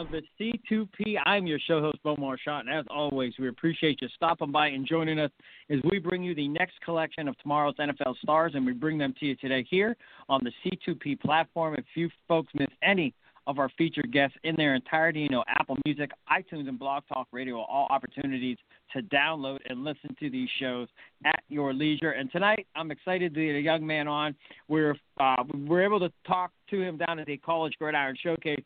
Of 0.00 0.06
the 0.10 0.22
C2P. 0.40 1.16
I'm 1.26 1.46
your 1.46 1.58
show 1.58 1.82
host, 1.82 1.98
Bo 2.02 2.16
Marchionte, 2.16 2.60
and 2.60 2.70
as 2.70 2.86
always, 2.88 3.34
we 3.38 3.48
appreciate 3.48 4.00
you 4.00 4.08
stopping 4.16 4.50
by 4.50 4.68
and 4.68 4.86
joining 4.86 5.18
us 5.18 5.30
as 5.68 5.78
we 5.90 5.98
bring 5.98 6.22
you 6.22 6.34
the 6.34 6.48
next 6.48 6.80
collection 6.82 7.28
of 7.28 7.36
tomorrow's 7.36 7.74
NFL 7.76 8.16
stars, 8.22 8.52
and 8.54 8.64
we 8.64 8.72
bring 8.72 8.96
them 8.96 9.12
to 9.20 9.26
you 9.26 9.36
today 9.36 9.62
here 9.68 9.94
on 10.30 10.40
the 10.42 10.52
C2P 10.64 11.20
platform. 11.20 11.74
If 11.74 11.84
you 11.96 12.08
folks 12.26 12.50
miss 12.54 12.70
any 12.82 13.12
of 13.46 13.58
our 13.58 13.68
featured 13.76 14.10
guests 14.10 14.38
in 14.42 14.56
their 14.56 14.74
entirety, 14.74 15.20
you 15.20 15.28
know, 15.28 15.44
Apple 15.48 15.76
Music, 15.84 16.10
iTunes, 16.32 16.66
and 16.66 16.78
Blog 16.78 17.02
Talk 17.12 17.28
Radio, 17.30 17.60
are 17.60 17.66
all 17.68 17.86
opportunities 17.90 18.56
to 18.94 19.02
download 19.02 19.58
and 19.68 19.84
listen 19.84 20.16
to 20.18 20.30
these 20.30 20.48
shows 20.58 20.88
at 21.26 21.42
your 21.50 21.74
leisure. 21.74 22.12
And 22.12 22.32
tonight, 22.32 22.66
I'm 22.74 22.90
excited 22.90 23.34
to 23.34 23.46
get 23.46 23.54
a 23.54 23.60
young 23.60 23.86
man 23.86 24.08
on. 24.08 24.34
We're 24.66 24.96
uh, 25.18 25.44
we're 25.66 25.84
able 25.84 26.00
to 26.00 26.10
talk 26.26 26.52
to 26.70 26.80
him 26.80 26.96
down 26.96 27.18
at 27.18 27.26
the 27.26 27.36
College 27.36 27.74
Gridiron 27.78 28.16
Showcase 28.22 28.64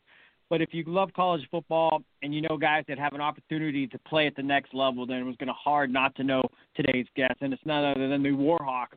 but 0.51 0.61
if 0.61 0.73
you 0.73 0.85
love 0.87 1.11
college 1.15 1.47
football 1.51 2.03
and 2.23 2.35
you 2.35 2.43
know 2.43 2.57
guys 2.57 2.85
that 2.89 2.99
have 2.99 3.13
an 3.13 3.21
opportunity 3.21 3.87
to 3.87 3.99
play 4.01 4.27
at 4.27 4.37
the 4.37 4.43
next 4.43 4.75
level, 4.75 5.07
then 5.07 5.19
it 5.19 5.25
was 5.25 5.37
going 5.37 5.49
to 5.49 5.55
hard 5.55 5.93
not 5.93 6.15
to 6.17 6.25
know 6.25 6.43
today's 6.77 7.07
guest, 7.17 7.35
and 7.41 7.53
it's 7.53 7.63
none 7.65 7.85
other 7.85 8.09
than 8.09 8.23
the 8.23 8.31
Warhawk 8.31 8.89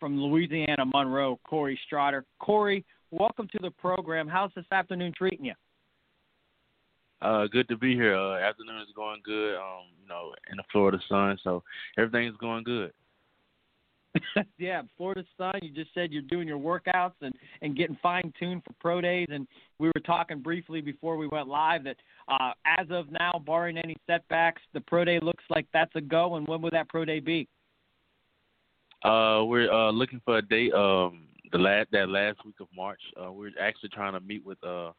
from 0.00 0.20
Louisiana 0.20 0.84
Monroe, 0.84 1.38
Corey 1.44 1.78
Straughter. 1.86 2.24
Corey, 2.38 2.84
welcome 3.10 3.48
to 3.52 3.58
the 3.60 3.70
program. 3.70 4.28
How's 4.28 4.50
this 4.54 4.66
afternoon 4.72 5.12
treating 5.16 5.46
you? 5.46 5.54
Uh, 7.22 7.46
good 7.46 7.68
to 7.68 7.76
be 7.76 7.94
here. 7.94 8.14
Uh, 8.14 8.38
afternoon 8.38 8.82
is 8.82 8.92
going 8.94 9.20
good. 9.24 9.56
Um, 9.56 9.86
you 10.02 10.08
know, 10.08 10.34
in 10.50 10.56
the 10.56 10.64
Florida 10.70 10.98
sun, 11.08 11.38
so 11.42 11.62
everything's 11.96 12.36
going 12.36 12.64
good. 12.64 12.92
yeah, 14.58 14.82
Florida 14.96 15.24
Sun. 15.36 15.54
You 15.62 15.70
just 15.70 15.92
said 15.94 16.12
you're 16.12 16.22
doing 16.22 16.46
your 16.46 16.58
workouts 16.58 17.14
and 17.20 17.34
and 17.62 17.76
getting 17.76 17.98
fine 18.02 18.32
tuned 18.38 18.62
for 18.64 18.72
pro 18.80 19.00
days. 19.00 19.28
And 19.30 19.46
we 19.78 19.88
were 19.88 20.00
talking 20.04 20.40
briefly 20.40 20.80
before 20.80 21.16
we 21.16 21.26
went 21.26 21.48
live 21.48 21.84
that 21.84 21.96
uh, 22.28 22.52
as 22.64 22.86
of 22.90 23.10
now, 23.10 23.42
barring 23.44 23.78
any 23.78 23.96
setbacks, 24.06 24.62
the 24.72 24.80
pro 24.80 25.04
day 25.04 25.18
looks 25.20 25.44
like 25.50 25.66
that's 25.72 25.94
a 25.96 26.00
go. 26.00 26.36
And 26.36 26.46
when 26.46 26.62
would 26.62 26.72
that 26.72 26.88
pro 26.88 27.04
day 27.04 27.20
be? 27.20 27.48
Uh, 29.02 29.44
we're 29.44 29.70
uh, 29.70 29.90
looking 29.90 30.20
for 30.24 30.38
a 30.38 30.42
date. 30.42 30.72
Um, 30.72 31.28
the 31.52 31.58
last 31.58 31.88
that 31.92 32.08
last 32.08 32.44
week 32.44 32.56
of 32.60 32.68
March. 32.74 33.00
Uh, 33.20 33.30
we're 33.30 33.52
actually 33.60 33.90
trying 33.90 34.12
to 34.12 34.20
meet 34.20 34.44
with 34.44 34.62
uh 34.64 34.90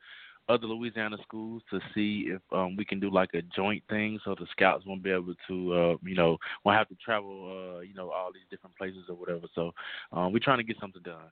other 0.48 0.68
Louisiana 0.68 1.18
schools 1.24 1.64
to 1.72 1.80
see 1.94 2.28
if 2.28 2.42
um, 2.52 2.76
we 2.76 2.86
can 2.86 3.00
do 3.00 3.10
like 3.10 3.30
a 3.34 3.42
joint 3.42 3.84
thing, 3.90 4.20
so 4.24 4.36
the 4.38 4.46
scouts 4.52 4.86
won't 4.86 5.04
be 5.04 5.12
able 5.12 5.34
to, 5.48 5.74
uh, 5.74 5.96
you 6.04 6.16
know, 6.16 6.38
won't 6.64 6.78
have 6.78 6.88
to 6.90 6.96
travel, 6.96 7.78
uh, 7.78 7.80
you 7.82 7.94
know, 7.94 8.12
all 8.12 8.32
these 8.32 8.44
different 8.50 8.76
places 8.78 9.06
or 9.10 9.16
whatever. 9.16 9.48
So 9.56 9.72
um, 10.12 10.32
we're 10.32 10.40
trying 10.40 10.60
to 10.60 10.64
get 10.64 10.78
something 10.80 11.02
done. 11.04 11.30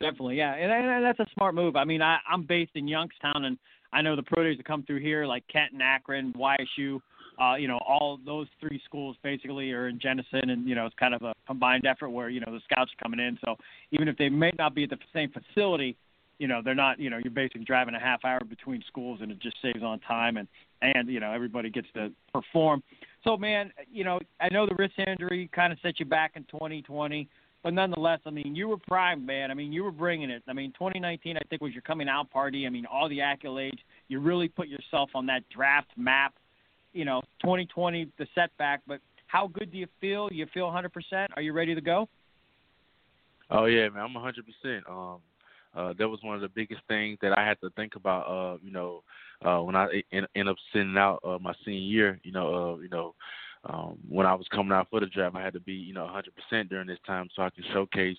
Definitely, 0.00 0.36
yeah, 0.38 0.54
and, 0.54 0.72
and 0.72 1.04
that's 1.04 1.20
a 1.20 1.26
smart 1.34 1.54
move. 1.54 1.76
I 1.76 1.84
mean, 1.84 2.02
I, 2.02 2.18
I'm 2.28 2.44
based 2.44 2.72
in 2.74 2.88
Youngstown, 2.88 3.44
and 3.44 3.58
I 3.92 4.02
know 4.02 4.16
the 4.16 4.22
pro 4.22 4.42
days 4.42 4.56
that 4.56 4.66
come 4.66 4.82
through 4.84 5.00
here, 5.00 5.26
like 5.26 5.44
Kenton, 5.48 5.80
Akron, 5.80 6.32
YSU. 6.32 6.98
Uh, 7.40 7.56
you 7.56 7.66
know, 7.66 7.78
all 7.86 8.18
those 8.24 8.46
three 8.60 8.80
schools 8.84 9.16
basically 9.22 9.72
are 9.72 9.88
in 9.88 9.98
Jenison, 9.98 10.50
and 10.50 10.68
you 10.68 10.74
know, 10.74 10.86
it's 10.86 10.94
kind 10.96 11.14
of 11.14 11.22
a 11.22 11.34
combined 11.46 11.86
effort 11.86 12.10
where 12.10 12.28
you 12.28 12.40
know 12.40 12.52
the 12.52 12.60
scouts 12.70 12.90
are 12.92 13.02
coming 13.02 13.20
in. 13.20 13.38
So 13.44 13.56
even 13.90 14.08
if 14.08 14.16
they 14.16 14.28
may 14.28 14.50
not 14.58 14.74
be 14.74 14.84
at 14.84 14.90
the 14.90 14.98
same 15.14 15.30
facility, 15.30 15.96
you 16.42 16.48
know 16.48 16.60
they're 16.60 16.74
not 16.74 16.98
you 16.98 17.08
know 17.08 17.18
you're 17.22 17.30
basically 17.30 17.62
driving 17.62 17.94
a 17.94 18.00
half 18.00 18.24
hour 18.24 18.40
between 18.40 18.82
schools 18.88 19.20
and 19.22 19.30
it 19.30 19.38
just 19.38 19.56
saves 19.62 19.80
on 19.84 20.00
time 20.00 20.36
and 20.36 20.48
and 20.82 21.08
you 21.08 21.20
know 21.20 21.30
everybody 21.30 21.70
gets 21.70 21.86
to 21.94 22.10
perform. 22.34 22.82
So 23.22 23.36
man 23.36 23.72
you 23.92 24.02
know 24.02 24.18
i 24.40 24.48
know 24.48 24.66
the 24.66 24.74
wrist 24.74 24.94
injury 24.98 25.48
kind 25.54 25.72
of 25.72 25.78
set 25.82 26.00
you 26.00 26.04
back 26.04 26.32
in 26.34 26.42
2020 26.50 27.28
but 27.62 27.72
nonetheless 27.72 28.18
i 28.26 28.30
mean 28.30 28.56
you 28.56 28.66
were 28.66 28.76
prime 28.76 29.24
man. 29.24 29.52
I 29.52 29.54
mean 29.54 29.72
you 29.72 29.84
were 29.84 29.92
bringing 29.92 30.30
it. 30.30 30.42
I 30.48 30.52
mean 30.52 30.72
2019 30.72 31.36
i 31.36 31.40
think 31.48 31.62
was 31.62 31.72
your 31.72 31.82
coming 31.82 32.08
out 32.08 32.28
party. 32.32 32.66
I 32.66 32.70
mean 32.70 32.86
all 32.86 33.08
the 33.08 33.18
accolades. 33.18 33.78
You 34.08 34.18
really 34.18 34.48
put 34.48 34.66
yourself 34.66 35.10
on 35.14 35.26
that 35.26 35.48
draft 35.48 35.92
map. 35.96 36.34
You 36.92 37.04
know 37.04 37.22
2020 37.42 38.08
the 38.18 38.26
setback 38.34 38.80
but 38.88 38.98
how 39.28 39.46
good 39.46 39.70
do 39.70 39.78
you 39.78 39.86
feel? 40.00 40.28
You 40.32 40.46
feel 40.52 40.66
100% 40.66 40.90
are 41.36 41.42
you 41.42 41.52
ready 41.52 41.76
to 41.76 41.80
go? 41.80 42.08
Oh 43.48 43.66
yeah 43.66 43.88
man. 43.90 44.02
I'm 44.02 44.14
100% 44.14 44.90
um 44.90 45.20
uh, 45.74 45.92
that 45.98 46.08
was 46.08 46.20
one 46.22 46.34
of 46.34 46.42
the 46.42 46.48
biggest 46.48 46.82
things 46.88 47.18
that 47.22 47.36
I 47.36 47.46
had 47.46 47.60
to 47.60 47.70
think 47.70 47.96
about. 47.96 48.26
Uh, 48.26 48.58
you 48.62 48.72
know, 48.72 49.02
uh, 49.44 49.58
when 49.58 49.74
I 49.74 50.02
end, 50.12 50.48
up 50.48 50.56
sitting 50.72 50.96
out 50.96 51.20
uh, 51.24 51.38
my 51.40 51.54
senior 51.64 51.80
year, 51.80 52.20
you 52.22 52.32
know, 52.32 52.74
uh, 52.74 52.80
you 52.80 52.88
know, 52.88 53.14
um, 53.64 53.98
when 54.08 54.26
I 54.26 54.34
was 54.34 54.46
coming 54.52 54.72
out 54.72 54.88
for 54.90 55.00
the 55.00 55.06
draft, 55.06 55.36
I 55.36 55.42
had 55.42 55.52
to 55.54 55.60
be, 55.60 55.72
you 55.72 55.94
know, 55.94 56.08
100% 56.52 56.68
during 56.68 56.88
this 56.88 56.98
time 57.06 57.28
so 57.34 57.42
I 57.42 57.50
can 57.50 57.64
showcase 57.72 58.18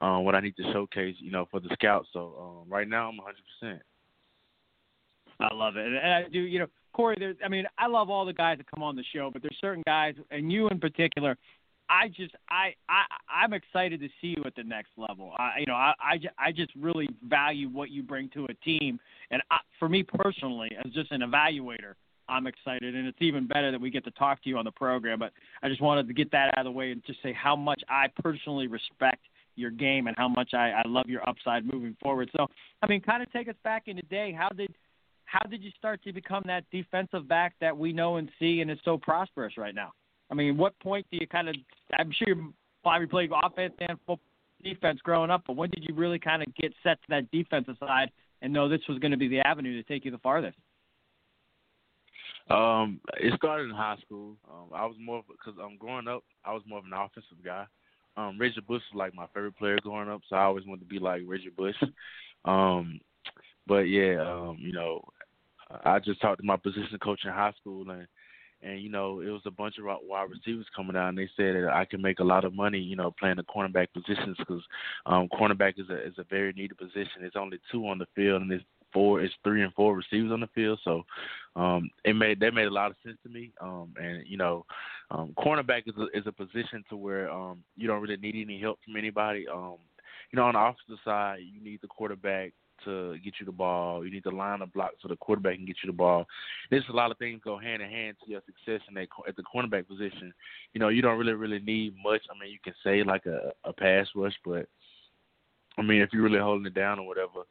uh, 0.00 0.18
what 0.18 0.34
I 0.34 0.40
need 0.40 0.56
to 0.56 0.72
showcase, 0.72 1.16
you 1.18 1.30
know, 1.30 1.46
for 1.50 1.60
the 1.60 1.70
scouts. 1.72 2.08
So 2.12 2.62
um, 2.64 2.72
right 2.72 2.88
now, 2.88 3.08
I'm 3.08 3.18
100%. 3.64 3.80
I 5.38 5.54
love 5.54 5.76
it, 5.76 5.86
and 5.86 5.98
I 5.98 6.28
do. 6.32 6.40
You 6.40 6.60
know, 6.60 6.66
Corey. 6.94 7.16
There's, 7.18 7.36
I 7.44 7.48
mean, 7.48 7.64
I 7.76 7.88
love 7.88 8.08
all 8.08 8.24
the 8.24 8.32
guys 8.32 8.56
that 8.56 8.70
come 8.70 8.82
on 8.82 8.96
the 8.96 9.04
show, 9.14 9.30
but 9.30 9.42
there's 9.42 9.56
certain 9.60 9.82
guys, 9.86 10.14
and 10.30 10.50
you 10.50 10.68
in 10.68 10.80
particular, 10.80 11.36
I 11.88 12.08
just 12.08 12.34
I 12.50 12.74
I 12.88 13.04
I'm 13.28 13.52
excited 13.52 14.00
to 14.00 14.08
see 14.20 14.34
you 14.36 14.42
at 14.44 14.54
the 14.54 14.64
next 14.64 14.90
level. 14.96 15.32
I 15.38 15.60
you 15.60 15.66
know 15.66 15.74
I 15.74 15.94
I, 16.00 16.18
I 16.38 16.52
just 16.52 16.72
really 16.78 17.08
value 17.26 17.68
what 17.68 17.90
you 17.90 18.02
bring 18.02 18.28
to 18.30 18.46
a 18.46 18.54
team, 18.64 18.98
and 19.30 19.42
I, 19.50 19.58
for 19.78 19.88
me 19.88 20.02
personally, 20.02 20.70
as 20.84 20.92
just 20.92 21.12
an 21.12 21.20
evaluator, 21.20 21.94
I'm 22.28 22.46
excited, 22.46 22.94
and 22.94 23.06
it's 23.06 23.20
even 23.20 23.46
better 23.46 23.70
that 23.70 23.80
we 23.80 23.90
get 23.90 24.04
to 24.04 24.10
talk 24.12 24.42
to 24.42 24.48
you 24.48 24.58
on 24.58 24.64
the 24.64 24.72
program. 24.72 25.18
But 25.18 25.32
I 25.62 25.68
just 25.68 25.80
wanted 25.80 26.08
to 26.08 26.14
get 26.14 26.30
that 26.32 26.56
out 26.56 26.66
of 26.66 26.72
the 26.72 26.76
way 26.76 26.90
and 26.90 27.04
just 27.04 27.22
say 27.22 27.32
how 27.32 27.54
much 27.54 27.82
I 27.88 28.08
personally 28.22 28.66
respect 28.66 29.22
your 29.54 29.70
game 29.70 30.06
and 30.06 30.16
how 30.16 30.28
much 30.28 30.52
I, 30.52 30.70
I 30.70 30.82
love 30.86 31.06
your 31.08 31.26
upside 31.28 31.64
moving 31.64 31.96
forward. 32.02 32.30
So 32.36 32.46
I 32.82 32.86
mean, 32.86 33.00
kind 33.00 33.22
of 33.22 33.32
take 33.32 33.48
us 33.48 33.54
back 33.64 33.84
in 33.86 33.96
the 33.96 34.02
day. 34.02 34.32
How 34.36 34.48
did 34.48 34.74
how 35.24 35.40
did 35.48 35.62
you 35.62 35.70
start 35.78 36.02
to 36.04 36.12
become 36.12 36.42
that 36.46 36.64
defensive 36.70 37.28
back 37.28 37.54
that 37.60 37.76
we 37.76 37.92
know 37.92 38.16
and 38.16 38.30
see 38.38 38.60
and 38.60 38.70
is 38.70 38.78
so 38.84 38.96
prosperous 38.96 39.56
right 39.56 39.74
now? 39.74 39.92
I 40.30 40.34
mean, 40.34 40.56
what 40.56 40.78
point 40.80 41.06
do 41.10 41.18
you 41.18 41.26
kind 41.26 41.48
of? 41.48 41.56
I'm 41.98 42.12
sure 42.12 42.28
you 42.28 42.54
probably 42.82 43.06
played 43.06 43.30
offense 43.44 43.74
and 43.80 43.98
football, 44.06 44.20
defense 44.62 45.00
growing 45.02 45.30
up, 45.30 45.44
but 45.46 45.56
when 45.56 45.70
did 45.70 45.84
you 45.86 45.94
really 45.94 46.18
kind 46.18 46.42
of 46.42 46.54
get 46.54 46.72
set 46.82 47.00
to 47.02 47.06
that 47.10 47.30
defensive 47.30 47.76
side 47.78 48.10
and 48.42 48.52
know 48.52 48.68
this 48.68 48.80
was 48.88 48.98
going 48.98 49.10
to 49.10 49.16
be 49.16 49.28
the 49.28 49.40
avenue 49.40 49.80
to 49.80 49.88
take 49.88 50.04
you 50.04 50.10
the 50.10 50.18
farthest? 50.18 50.56
Um, 52.48 53.00
it 53.18 53.34
started 53.36 53.70
in 53.70 53.76
high 53.76 53.96
school. 54.04 54.36
Um, 54.48 54.68
I 54.72 54.86
was 54.86 54.96
more 55.00 55.24
because 55.28 55.58
I'm 55.58 55.72
um, 55.72 55.76
growing 55.78 56.06
up. 56.06 56.22
I 56.44 56.52
was 56.52 56.62
more 56.66 56.78
of 56.78 56.84
an 56.84 56.92
offensive 56.92 57.44
guy. 57.44 57.66
Um, 58.16 58.38
Reggie 58.40 58.60
Bush 58.60 58.82
was 58.92 58.98
like 58.98 59.14
my 59.14 59.26
favorite 59.34 59.58
player 59.58 59.78
growing 59.82 60.08
up, 60.08 60.22
so 60.28 60.36
I 60.36 60.44
always 60.44 60.64
wanted 60.64 60.80
to 60.80 60.86
be 60.86 60.98
like 60.98 61.22
Reggie 61.26 61.50
Bush. 61.50 61.74
um, 62.44 63.00
but 63.66 63.88
yeah, 63.88 64.20
um, 64.20 64.58
you 64.60 64.72
know, 64.72 65.02
I 65.84 65.98
just 65.98 66.20
talked 66.20 66.40
to 66.40 66.46
my 66.46 66.56
position 66.56 66.98
coach 67.02 67.20
in 67.24 67.30
high 67.30 67.52
school, 67.60 67.90
and 67.90 68.06
and 68.62 68.80
you 68.80 68.90
know 68.90 69.20
it 69.20 69.30
was 69.30 69.42
a 69.46 69.50
bunch 69.50 69.76
of 69.78 69.84
wide 69.84 70.30
receivers 70.30 70.66
coming 70.74 70.96
out, 70.96 71.10
and 71.10 71.18
they 71.18 71.28
said 71.36 71.54
that 71.54 71.70
I 71.72 71.84
can 71.84 72.02
make 72.02 72.18
a 72.18 72.24
lot 72.24 72.44
of 72.44 72.54
money, 72.54 72.78
you 72.78 72.96
know, 72.96 73.14
playing 73.18 73.36
the 73.36 73.44
cornerback 73.44 73.88
positions 73.92 74.36
because 74.38 74.62
um, 75.06 75.28
cornerback 75.28 75.78
is 75.78 75.88
a 75.90 76.06
is 76.06 76.14
a 76.18 76.24
very 76.24 76.52
needed 76.52 76.78
position. 76.78 77.22
It's 77.22 77.36
only 77.36 77.58
two 77.70 77.86
on 77.86 77.98
the 77.98 78.06
field, 78.14 78.42
and 78.42 78.52
it's 78.52 78.64
four, 78.92 79.20
it's 79.20 79.34
three 79.44 79.62
and 79.62 79.74
four 79.74 79.94
receivers 79.94 80.32
on 80.32 80.40
the 80.40 80.48
field. 80.54 80.80
So 80.84 81.04
um, 81.54 81.90
it 82.04 82.14
made 82.14 82.40
that 82.40 82.54
made 82.54 82.66
a 82.66 82.70
lot 82.70 82.90
of 82.90 82.96
sense 83.04 83.18
to 83.24 83.28
me. 83.28 83.52
Um, 83.60 83.94
and 84.00 84.26
you 84.26 84.36
know, 84.36 84.64
um, 85.10 85.34
cornerback 85.38 85.82
is 85.86 85.94
a, 85.98 86.18
is 86.18 86.26
a 86.26 86.32
position 86.32 86.84
to 86.88 86.96
where 86.96 87.30
um, 87.30 87.62
you 87.76 87.86
don't 87.86 88.00
really 88.00 88.16
need 88.16 88.36
any 88.36 88.60
help 88.60 88.78
from 88.84 88.96
anybody. 88.96 89.46
Um, 89.48 89.76
you 90.32 90.36
know, 90.36 90.44
on 90.44 90.54
the 90.54 90.60
offensive 90.60 91.02
side, 91.04 91.40
you 91.40 91.62
need 91.62 91.80
the 91.82 91.88
quarterback 91.88 92.52
to 92.84 93.18
get 93.18 93.34
you 93.40 93.46
the 93.46 93.52
ball. 93.52 94.04
You 94.04 94.10
need 94.10 94.24
to 94.24 94.30
line 94.30 94.60
the 94.60 94.66
block 94.66 94.92
so 95.00 95.08
the 95.08 95.16
quarterback 95.16 95.56
can 95.56 95.66
get 95.66 95.76
you 95.82 95.90
the 95.90 95.96
ball. 95.96 96.26
There's 96.70 96.84
a 96.88 96.96
lot 96.96 97.10
of 97.10 97.18
things 97.18 97.40
go 97.44 97.58
hand 97.58 97.82
in 97.82 97.90
hand 97.90 98.16
to 98.24 98.30
your 98.30 98.42
success 98.46 98.86
in 98.88 98.94
that 98.94 99.08
at 99.28 99.36
the 99.36 99.42
cornerback 99.42 99.88
position. 99.88 100.32
You 100.72 100.80
know, 100.80 100.88
you 100.88 101.02
don't 101.02 101.18
really 101.18 101.32
really 101.32 101.60
need 101.60 101.94
much. 102.02 102.22
I 102.30 102.38
mean, 102.38 102.52
you 102.52 102.58
can 102.62 102.74
say 102.84 103.02
like 103.02 103.26
a 103.26 103.52
a 103.64 103.72
pass 103.72 104.06
rush, 104.14 104.34
but 104.44 104.66
I 105.78 105.82
mean, 105.82 106.02
if 106.02 106.10
you're 106.12 106.22
really 106.22 106.38
holding 106.38 106.66
it 106.66 106.74
down 106.74 106.98
or 106.98 107.06
whatever, 107.06 107.42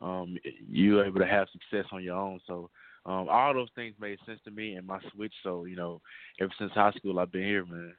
um, 0.00 0.36
you're 0.68 1.04
able 1.04 1.20
to 1.20 1.26
have 1.26 1.48
success 1.52 1.86
on 1.92 2.02
your 2.02 2.16
own. 2.16 2.40
So 2.46 2.70
um, 3.06 3.28
all 3.28 3.54
those 3.54 3.70
things 3.74 3.94
made 4.00 4.18
sense 4.26 4.40
to 4.44 4.50
me 4.50 4.74
and 4.74 4.86
my 4.86 4.98
switch. 5.12 5.32
So 5.42 5.64
you 5.64 5.76
know, 5.76 6.00
ever 6.40 6.52
since 6.58 6.72
high 6.72 6.92
school, 6.92 7.18
I've 7.18 7.32
been 7.32 7.44
here, 7.44 7.64
man. 7.64 7.94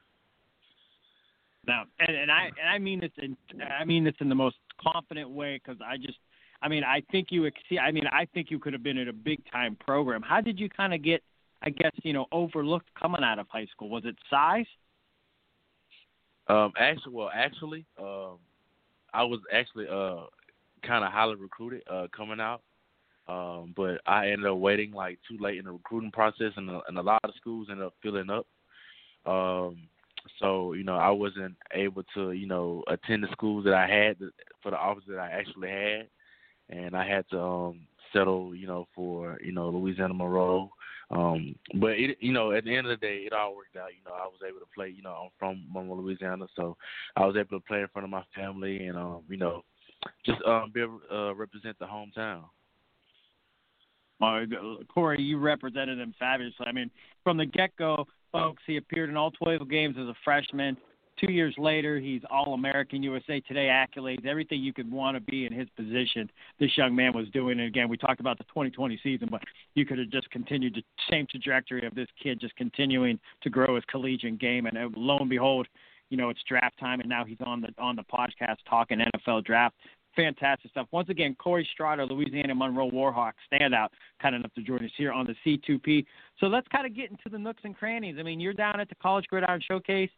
Now, 1.66 1.84
and, 2.00 2.16
and 2.16 2.32
I 2.32 2.46
and 2.46 2.70
I 2.70 2.78
mean 2.78 3.00
this 3.00 3.12
in 3.18 3.38
I 3.62 3.86
mean 3.86 4.04
this 4.04 4.16
in 4.20 4.30
the 4.30 4.36
most 4.36 4.58
confident 4.82 5.30
way 5.30 5.62
because 5.64 5.80
I 5.86 5.98
just 5.98 6.18
I 6.64 6.70
mean 6.70 6.84
I 6.84 7.04
think 7.12 7.28
you 7.30 7.44
exceed 7.46 7.80
I 7.80 7.92
mean 7.92 8.06
I 8.12 8.26
think 8.34 8.50
you 8.50 8.58
could 8.58 8.74
have 8.74 8.84
been 8.84 8.98
at 8.98 9.08
a 9.08 9.14
big 9.14 9.40
time 9.52 9.76
program. 9.76 10.22
How 10.22 10.42
did 10.42 10.60
you 10.60 10.70
kind 10.70 10.94
of 10.94 11.04
get 11.04 11.22
I 11.62 11.70
guess 11.70 11.92
you 12.04 12.14
know 12.14 12.26
overlooked 12.32 12.88
coming 13.00 13.24
out 13.24 13.38
of 13.38 13.48
high 13.50 13.68
school? 13.68 13.90
Was 13.90 14.04
it 14.06 14.16
size? 14.30 14.66
Um, 16.48 16.74
actually, 16.78 17.14
well, 17.14 17.32
actually, 17.34 17.86
um, 17.98 18.38
I 19.14 19.24
was 19.24 19.40
actually 19.54 19.88
uh 19.88 20.26
kind 20.86 21.06
of 21.06 21.12
highly 21.12 21.36
recruited 21.36 21.84
uh 21.90 22.08
coming 22.16 22.40
out. 22.40 22.62
Um, 23.28 23.74
but 23.78 24.02
I 24.06 24.32
ended 24.32 24.48
up 24.48 24.58
waiting 24.58 24.92
like 24.92 25.20
too 25.30 25.38
late 25.40 25.58
in 25.58 25.66
the 25.66 25.72
recruiting 25.72 26.12
process, 26.12 26.52
and, 26.58 26.70
a, 26.70 26.82
and 26.90 26.98
a 26.98 27.02
lot 27.02 27.22
of 27.24 27.32
schools 27.38 27.68
ended 27.70 27.86
up 27.86 27.94
filling 28.02 28.30
up. 28.30 28.46
Um, 29.26 29.88
so 30.40 30.74
you 30.74 30.84
know, 30.84 30.96
I 30.96 31.10
wasn't 31.10 31.56
able 31.74 32.04
to 32.16 32.32
you 32.32 32.48
know 32.48 32.84
attend 32.88 33.24
the 33.24 33.32
schools 33.32 33.64
that 33.64 33.74
I 33.74 33.88
had 33.88 34.18
for 34.62 34.72
the 34.72 34.78
offers 34.78 35.04
that 35.08 35.20
I 35.20 35.30
actually 35.30 35.70
had, 35.70 36.08
and 36.70 36.96
I 36.96 37.08
had 37.08 37.26
to 37.32 37.40
um, 37.40 37.82
settle 38.12 38.56
you 38.56 38.68
know 38.68 38.88
for 38.96 39.40
you 39.44 39.52
know 39.52 39.70
Louisiana 39.70 40.14
Monroe. 40.14 40.70
Um, 41.12 41.56
but 41.76 41.92
it, 41.92 42.18
you 42.22 42.32
know, 42.32 42.54
at 42.54 42.64
the 42.64 42.76
end 42.76 42.88
of 42.88 43.00
the 43.00 43.06
day, 43.06 43.18
it 43.18 43.34
all 43.34 43.56
worked 43.56 43.76
out. 43.76 43.90
You 43.96 44.04
know, 44.04 44.16
I 44.16 44.26
was 44.26 44.40
able 44.48 44.60
to 44.60 44.66
play. 44.74 44.90
You 44.90 45.04
know, 45.04 45.12
I'm 45.12 45.30
from 45.38 45.66
Monroe, 45.72 45.98
Louisiana, 45.98 46.46
so 46.56 46.76
I 47.16 47.26
was 47.26 47.36
able 47.36 47.60
to 47.60 47.66
play 47.66 47.82
in 47.82 47.88
front 47.90 48.06
of 48.06 48.10
my 48.10 48.24
family, 48.36 48.88
and 48.88 48.98
um, 48.98 49.22
you 49.30 49.38
know, 49.38 49.64
just 50.26 50.42
um, 50.48 50.72
be 50.74 50.82
able 50.82 51.02
uh, 51.12 51.36
represent 51.36 51.78
the 51.80 51.86
hometown. 51.86 52.44
Uh, 54.22 54.46
Corey, 54.94 55.22
you 55.22 55.38
represented 55.38 56.00
him 56.00 56.14
fabulously. 56.18 56.66
I 56.66 56.72
mean, 56.72 56.90
from 57.24 57.38
the 57.38 57.46
get 57.46 57.76
go, 57.78 58.06
folks, 58.32 58.64
he 58.66 58.78
appeared 58.78 59.10
in 59.10 59.18
all 59.18 59.32
12 59.32 59.70
games 59.70 59.96
as 60.00 60.08
a 60.08 60.16
freshman. 60.24 60.78
Two 61.20 61.32
years 61.32 61.54
later, 61.58 62.00
he's 62.00 62.22
All 62.30 62.54
American 62.54 63.04
USA 63.04 63.40
Today 63.42 63.68
accolades, 63.68 64.26
everything 64.26 64.62
you 64.62 64.74
could 64.74 64.92
want 64.92 65.16
to 65.16 65.22
be 65.22 65.46
in 65.46 65.54
his 65.54 65.68
position. 65.76 66.30
This 66.60 66.72
young 66.78 66.96
man 66.96 67.12
was 67.14 67.30
doing. 67.30 67.60
And 67.60 67.68
again, 67.68 67.88
we 67.88 67.98
talked 67.98 68.20
about 68.20 68.38
the 68.38 68.46
2020 68.46 69.00
season, 69.04 69.28
but 69.32 69.42
you 69.76 69.86
could 69.86 70.00
have 70.00 70.10
just 70.10 70.30
continued 70.32 70.76
the 70.76 70.84
same 71.10 71.28
trajectory 71.30 71.86
of 71.86 71.94
this 71.96 72.08
kid 72.22 72.40
just 72.40 72.56
continuing 72.56 73.20
to 73.42 73.50
grow 73.50 73.76
his 73.76 73.84
collegiate 73.86 74.40
game. 74.40 74.66
And 74.66 74.78
lo 74.98 75.18
and 75.20 75.30
behold, 75.30 75.68
you 76.10 76.18
know 76.18 76.30
it's 76.30 76.42
draft 76.48 76.80
time, 76.80 77.00
and 77.00 77.10
now 77.10 77.26
he's 77.26 77.38
on 77.46 77.62
the 77.62 77.70
on 77.80 77.96
the 77.96 78.04
podcast 78.04 78.58
talking 78.70 79.00
NFL 79.00 79.46
draft 79.46 79.76
fantastic 80.16 80.72
stuff. 80.72 80.88
Once 80.92 81.10
again, 81.10 81.36
Corey 81.40 81.68
Straughter, 81.74 82.06
Louisiana 82.06 82.56
Monroe 82.56 82.90
Warhawk 82.90 83.34
standout, 83.52 83.90
kind 84.22 84.36
enough 84.36 84.54
to 84.54 84.62
join 84.62 84.84
us 84.84 84.92
here 84.98 85.12
on 85.12 85.26
the 85.26 85.36
C2P. 85.46 86.06
So 86.40 86.48
let's 86.48 86.68
kind 86.68 86.86
of 86.86 86.96
get 86.96 87.10
into 87.10 87.30
the 87.32 87.38
nooks 87.38 87.62
and 87.64 87.76
crannies. 87.76 88.18
I 88.20 88.24
mean, 88.24 88.40
you're 88.40 88.54
down 88.54 88.80
at 88.80 88.90
the 88.90 88.96
College 88.96 89.26
Gridiron 89.28 89.62
Showcase. 89.68 90.10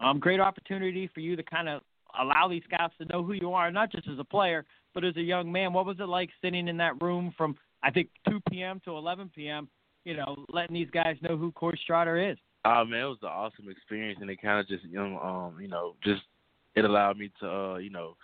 Um, 0.00 0.18
great 0.18 0.40
opportunity 0.40 1.10
for 1.12 1.20
you 1.20 1.36
to 1.36 1.42
kind 1.42 1.68
of 1.68 1.82
allow 2.20 2.48
these 2.48 2.62
scouts 2.64 2.94
to 2.98 3.04
know 3.06 3.22
who 3.22 3.34
you 3.34 3.52
are, 3.52 3.70
not 3.70 3.92
just 3.92 4.08
as 4.08 4.18
a 4.18 4.24
player, 4.24 4.64
but 4.94 5.04
as 5.04 5.16
a 5.16 5.22
young 5.22 5.50
man. 5.50 5.72
What 5.72 5.86
was 5.86 5.96
it 6.00 6.08
like 6.08 6.30
sitting 6.42 6.68
in 6.68 6.76
that 6.78 7.00
room 7.00 7.32
from 7.36 7.56
I 7.82 7.90
think 7.90 8.08
2 8.28 8.40
p.m. 8.50 8.80
to 8.84 8.96
11 8.96 9.30
p.m. 9.34 9.68
You 10.04 10.16
know, 10.16 10.44
letting 10.48 10.74
these 10.74 10.90
guys 10.90 11.16
know 11.22 11.36
who 11.36 11.52
Corey 11.52 11.78
Straughter 11.82 12.30
is. 12.30 12.38
Oh 12.64 12.84
man, 12.84 13.00
it 13.00 13.04
was 13.04 13.18
an 13.22 13.28
awesome 13.28 13.68
experience, 13.70 14.18
and 14.20 14.30
it 14.30 14.40
kind 14.40 14.60
of 14.60 14.68
just 14.68 14.84
you 14.84 14.98
know, 14.98 15.18
um, 15.18 15.60
you 15.60 15.68
know, 15.68 15.94
just 16.02 16.22
it 16.74 16.84
allowed 16.84 17.18
me 17.18 17.30
to, 17.40 17.50
uh, 17.50 17.76
you 17.76 17.90
know, 17.90 18.16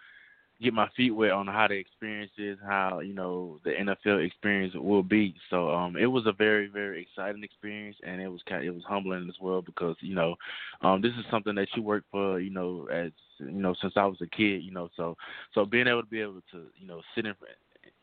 get 0.60 0.72
my 0.72 0.88
feet 0.96 1.10
wet 1.10 1.32
on 1.32 1.46
how 1.46 1.66
the 1.68 1.74
experience 1.74 2.32
is, 2.38 2.58
how 2.66 3.00
you 3.00 3.14
know 3.14 3.60
the 3.64 3.70
NFL 3.70 4.24
experience 4.24 4.74
will 4.74 5.02
be. 5.02 5.34
So 5.50 5.70
um, 5.70 5.96
it 5.96 6.06
was 6.06 6.26
a 6.26 6.32
very 6.32 6.68
very 6.68 7.02
exciting 7.02 7.44
experience, 7.44 7.96
and 8.06 8.20
it 8.20 8.28
was 8.28 8.40
kind 8.48 8.62
of, 8.62 8.66
it 8.66 8.74
was 8.74 8.84
humbling 8.88 9.28
as 9.28 9.36
well 9.40 9.62
because 9.62 9.96
you 10.00 10.14
know 10.14 10.36
um, 10.82 11.02
this 11.02 11.12
is 11.18 11.24
something 11.30 11.54
that 11.56 11.68
you 11.74 11.82
work 11.82 12.04
for, 12.10 12.40
you 12.40 12.50
know, 12.50 12.86
as 12.92 13.12
you 13.38 13.50
know 13.50 13.74
since 13.80 13.94
I 13.96 14.06
was 14.06 14.20
a 14.22 14.26
kid, 14.26 14.62
you 14.62 14.70
know. 14.72 14.88
So 14.96 15.16
so 15.54 15.64
being 15.64 15.86
able 15.86 16.02
to 16.02 16.08
be 16.08 16.20
able 16.20 16.42
to 16.52 16.64
you 16.76 16.86
know 16.86 17.02
sit 17.14 17.26
in 17.26 17.34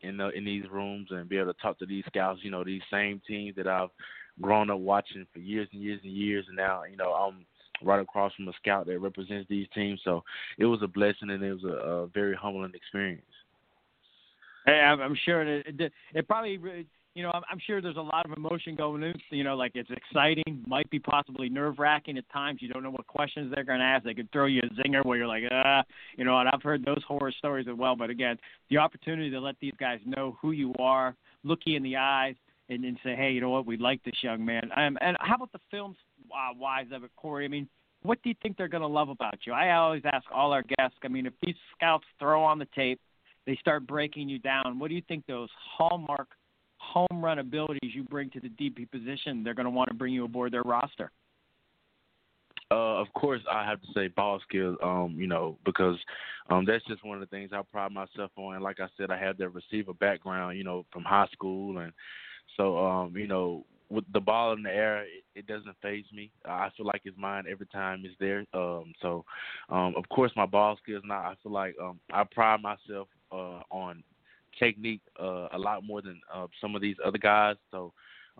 in 0.02 0.16
the, 0.18 0.28
in 0.30 0.44
these 0.44 0.64
rooms 0.70 1.08
and 1.10 1.28
be 1.28 1.38
able 1.38 1.52
to 1.52 1.60
talk 1.60 1.78
to 1.78 1.86
these 1.86 2.04
scouts, 2.06 2.40
you 2.42 2.50
know, 2.50 2.62
these 2.62 2.82
same 2.90 3.20
teams 3.26 3.56
that 3.56 3.66
I've 3.66 3.88
grown 4.40 4.70
up 4.70 4.78
watching 4.78 5.26
for 5.32 5.38
years 5.38 5.68
and 5.72 5.82
years 5.82 6.00
and 6.02 6.12
years, 6.12 6.44
and 6.48 6.56
now 6.56 6.82
you 6.84 6.96
know 6.96 7.12
I'm 7.12 7.46
right 7.82 8.00
across 8.00 8.34
from 8.34 8.48
a 8.48 8.52
scout 8.60 8.86
that 8.86 8.98
represents 8.98 9.48
these 9.48 9.66
teams. 9.74 10.00
So 10.04 10.22
it 10.58 10.66
was 10.66 10.80
a 10.82 10.88
blessing 10.88 11.30
and 11.30 11.42
it 11.42 11.52
was 11.52 11.64
a, 11.64 11.68
a 11.68 12.06
very 12.08 12.34
humbling 12.34 12.72
experience. 12.74 13.22
Hey, 14.66 14.80
I'm, 14.80 15.00
I'm 15.00 15.16
sure 15.24 15.42
it, 15.42 15.66
it, 15.78 15.92
it 16.14 16.26
probably, 16.26 16.58
you 17.14 17.22
know, 17.22 17.30
I'm, 17.32 17.58
sure 17.66 17.82
there's 17.82 17.96
a 17.96 18.00
lot 18.00 18.24
of 18.24 18.36
emotion 18.36 18.74
going 18.74 19.02
in. 19.02 19.14
You 19.30 19.44
know, 19.44 19.56
like 19.56 19.72
it's 19.74 19.90
exciting, 19.90 20.64
might 20.66 20.88
be 20.90 20.98
possibly 20.98 21.48
nerve 21.48 21.78
wracking 21.78 22.16
at 22.16 22.28
times. 22.32 22.62
You 22.62 22.68
don't 22.68 22.82
know 22.82 22.90
what 22.90 23.06
questions 23.06 23.52
they're 23.54 23.64
going 23.64 23.80
to 23.80 23.84
ask. 23.84 24.04
They 24.04 24.14
could 24.14 24.32
throw 24.32 24.46
you 24.46 24.62
a 24.62 24.88
zinger 24.88 25.04
where 25.04 25.18
you're 25.18 25.26
like, 25.26 25.44
ah, 25.50 25.82
you 26.16 26.24
know. 26.24 26.38
And 26.38 26.48
I've 26.48 26.62
heard 26.62 26.84
those 26.84 27.02
horror 27.06 27.32
stories 27.32 27.66
as 27.70 27.76
well. 27.76 27.94
But 27.94 28.10
again, 28.10 28.38
the 28.70 28.78
opportunity 28.78 29.30
to 29.30 29.40
let 29.40 29.56
these 29.60 29.74
guys 29.78 30.00
know 30.06 30.38
who 30.40 30.52
you 30.52 30.72
are, 30.78 31.14
look 31.42 31.60
you 31.66 31.76
in 31.76 31.82
the 31.82 31.96
eyes, 31.96 32.34
and, 32.68 32.84
and 32.84 32.98
say, 33.04 33.14
hey, 33.14 33.30
you 33.30 33.40
know 33.40 33.50
what, 33.50 33.66
we 33.66 33.76
like 33.76 34.02
this 34.04 34.14
young 34.22 34.44
man. 34.44 34.70
Um, 34.76 34.96
and 35.00 35.16
how 35.20 35.34
about 35.36 35.52
the 35.52 35.60
films 35.70 35.96
uh, 36.30 36.54
wise 36.56 36.86
of 36.92 37.04
it, 37.04 37.10
Corey? 37.16 37.44
I 37.44 37.48
mean, 37.48 37.68
what 38.02 38.22
do 38.22 38.28
you 38.28 38.34
think 38.42 38.56
they're 38.56 38.68
going 38.68 38.82
to 38.82 38.86
love 38.86 39.08
about 39.08 39.38
you? 39.46 39.52
I 39.52 39.74
always 39.74 40.02
ask 40.04 40.24
all 40.32 40.52
our 40.52 40.62
guests. 40.62 40.98
I 41.02 41.08
mean, 41.08 41.26
if 41.26 41.32
these 41.42 41.54
scouts 41.76 42.04
throw 42.18 42.42
on 42.44 42.58
the 42.58 42.68
tape, 42.74 43.00
they 43.46 43.56
start 43.56 43.86
breaking 43.86 44.28
you 44.28 44.38
down. 44.38 44.78
What 44.78 44.88
do 44.88 44.94
you 44.94 45.02
think 45.08 45.26
those 45.26 45.48
hallmark 45.76 46.28
home 46.76 47.24
run 47.24 47.38
abilities 47.38 47.92
you 47.94 48.04
bring 48.04 48.30
to 48.30 48.40
the 48.40 48.48
DB 48.48 48.90
position? 48.90 49.42
They're 49.42 49.54
going 49.54 49.64
to 49.64 49.70
want 49.70 49.88
to 49.88 49.94
bring 49.94 50.12
you 50.12 50.24
aboard 50.24 50.52
their 50.52 50.62
roster. 50.62 51.10
Uh, 52.70 53.00
of 53.00 53.12
course, 53.14 53.40
I 53.50 53.64
have 53.64 53.80
to 53.82 53.86
say 53.94 54.08
ball 54.08 54.40
skills. 54.48 54.76
Um, 54.82 55.14
you 55.18 55.26
know, 55.26 55.58
because 55.64 55.96
um, 56.50 56.64
that's 56.66 56.84
just 56.86 57.04
one 57.04 57.20
of 57.20 57.28
the 57.28 57.34
things 57.34 57.50
I 57.52 57.60
pride 57.70 57.92
myself 57.92 58.30
on. 58.36 58.54
And 58.54 58.64
like 58.64 58.80
I 58.80 58.86
said, 58.96 59.10
I 59.10 59.18
have 59.18 59.36
the 59.36 59.48
receiver 59.48 59.92
background. 59.92 60.56
You 60.58 60.64
know, 60.64 60.84
from 60.92 61.04
high 61.04 61.28
school, 61.32 61.78
and 61.78 61.92
so 62.56 62.78
um, 62.78 63.16
you 63.16 63.26
know, 63.26 63.64
with 63.94 64.04
the 64.12 64.20
ball 64.20 64.52
in 64.52 64.62
the 64.62 64.70
air, 64.70 65.02
it, 65.02 65.24
it 65.34 65.46
doesn't 65.46 65.76
phase 65.80 66.04
me. 66.12 66.30
I 66.44 66.68
feel 66.76 66.86
like 66.86 67.02
it's 67.04 67.16
mine 67.18 67.44
every 67.50 67.66
time 67.66 68.02
it's 68.04 68.14
there. 68.18 68.44
Um, 68.52 68.92
so, 69.00 69.24
um, 69.68 69.94
of 69.96 70.08
course, 70.08 70.32
my 70.36 70.46
ball 70.46 70.76
skills 70.82 71.02
now. 71.06 71.20
I 71.20 71.34
feel 71.42 71.52
like 71.52 71.74
um, 71.80 72.00
I 72.12 72.24
pride 72.24 72.60
myself 72.60 73.08
uh, 73.32 73.60
on 73.70 74.02
technique 74.58 75.02
uh, 75.20 75.48
a 75.52 75.58
lot 75.58 75.84
more 75.84 76.02
than 76.02 76.20
uh, 76.32 76.46
some 76.60 76.74
of 76.74 76.82
these 76.82 76.96
other 77.04 77.18
guys. 77.18 77.56
So, 77.70 77.92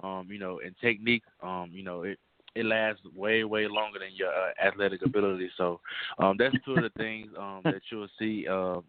um, 0.03 0.29
you 0.31 0.39
know, 0.39 0.61
and 0.65 0.75
technique, 0.81 1.23
um, 1.43 1.71
you 1.73 1.83
know, 1.83 2.03
it 2.03 2.19
it 2.55 2.65
lasts 2.65 3.03
way 3.15 3.45
way 3.45 3.67
longer 3.67 3.99
than 3.99 4.15
your 4.15 4.29
uh, 4.29 4.53
athletic 4.65 5.05
ability. 5.05 5.51
So, 5.57 5.81
um, 6.19 6.37
that's 6.39 6.55
two 6.65 6.75
of 6.75 6.83
the 6.83 6.91
things 6.91 7.29
um, 7.39 7.61
that 7.65 7.83
you'll 7.91 8.09
see. 8.19 8.47
Uh, 8.49 8.81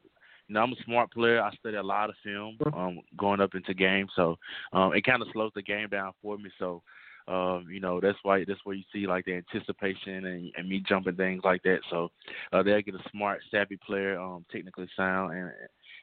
you 0.48 0.54
know, 0.54 0.62
I'm 0.62 0.74
a 0.74 0.84
smart 0.86 1.12
player. 1.12 1.42
I 1.42 1.54
study 1.56 1.78
a 1.78 1.84
lot 1.84 2.10
of 2.10 2.16
film 2.24 2.58
um, 2.74 3.00
going 3.18 3.42
up 3.42 3.56
into 3.56 3.74
games, 3.74 4.12
so 4.16 4.38
um, 4.74 4.94
it 4.94 5.06
kind 5.06 5.22
of 5.22 5.28
slows 5.34 5.52
the 5.56 5.62
game 5.62 5.90
down 5.90 6.14
for 6.22 6.38
me. 6.38 6.50
So, 6.60 6.84
um, 7.28 7.66
you 7.72 7.80
know, 7.80 8.00
that's 8.00 8.18
why 8.24 8.44
that's 8.48 8.60
where 8.64 8.75
you 8.75 8.84
see 8.94 9.08
like 9.08 9.25
the 9.25 9.34
anticipation 9.34 10.25
and, 10.25 10.52
and 10.56 10.70
me 10.70 10.84
jumping 10.88 11.16
things 11.16 11.42
like 11.44 11.64
that. 11.64 11.80
So 11.90 12.12
uh, 12.54 12.62
they'll 12.62 12.82
get 12.82 12.96
a 12.96 13.10
smart, 13.12 13.42
savvy 13.50 13.78
player, 13.86 14.20
um, 14.20 14.46
technically 14.52 14.88
sound, 14.96 15.34
and 15.34 15.52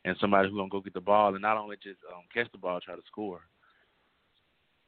and 0.04 0.16
somebody 0.20 0.48
who's 0.48 0.56
gonna 0.56 0.68
go 0.68 0.80
get 0.80 0.94
the 0.94 1.00
ball 1.00 1.32
and 1.32 1.42
not 1.42 1.56
only 1.56 1.76
just 1.76 1.98
um, 2.12 2.22
catch 2.34 2.50
the 2.52 2.58
ball, 2.58 2.80
try 2.80 2.96
to 2.96 3.02
score. 3.06 3.42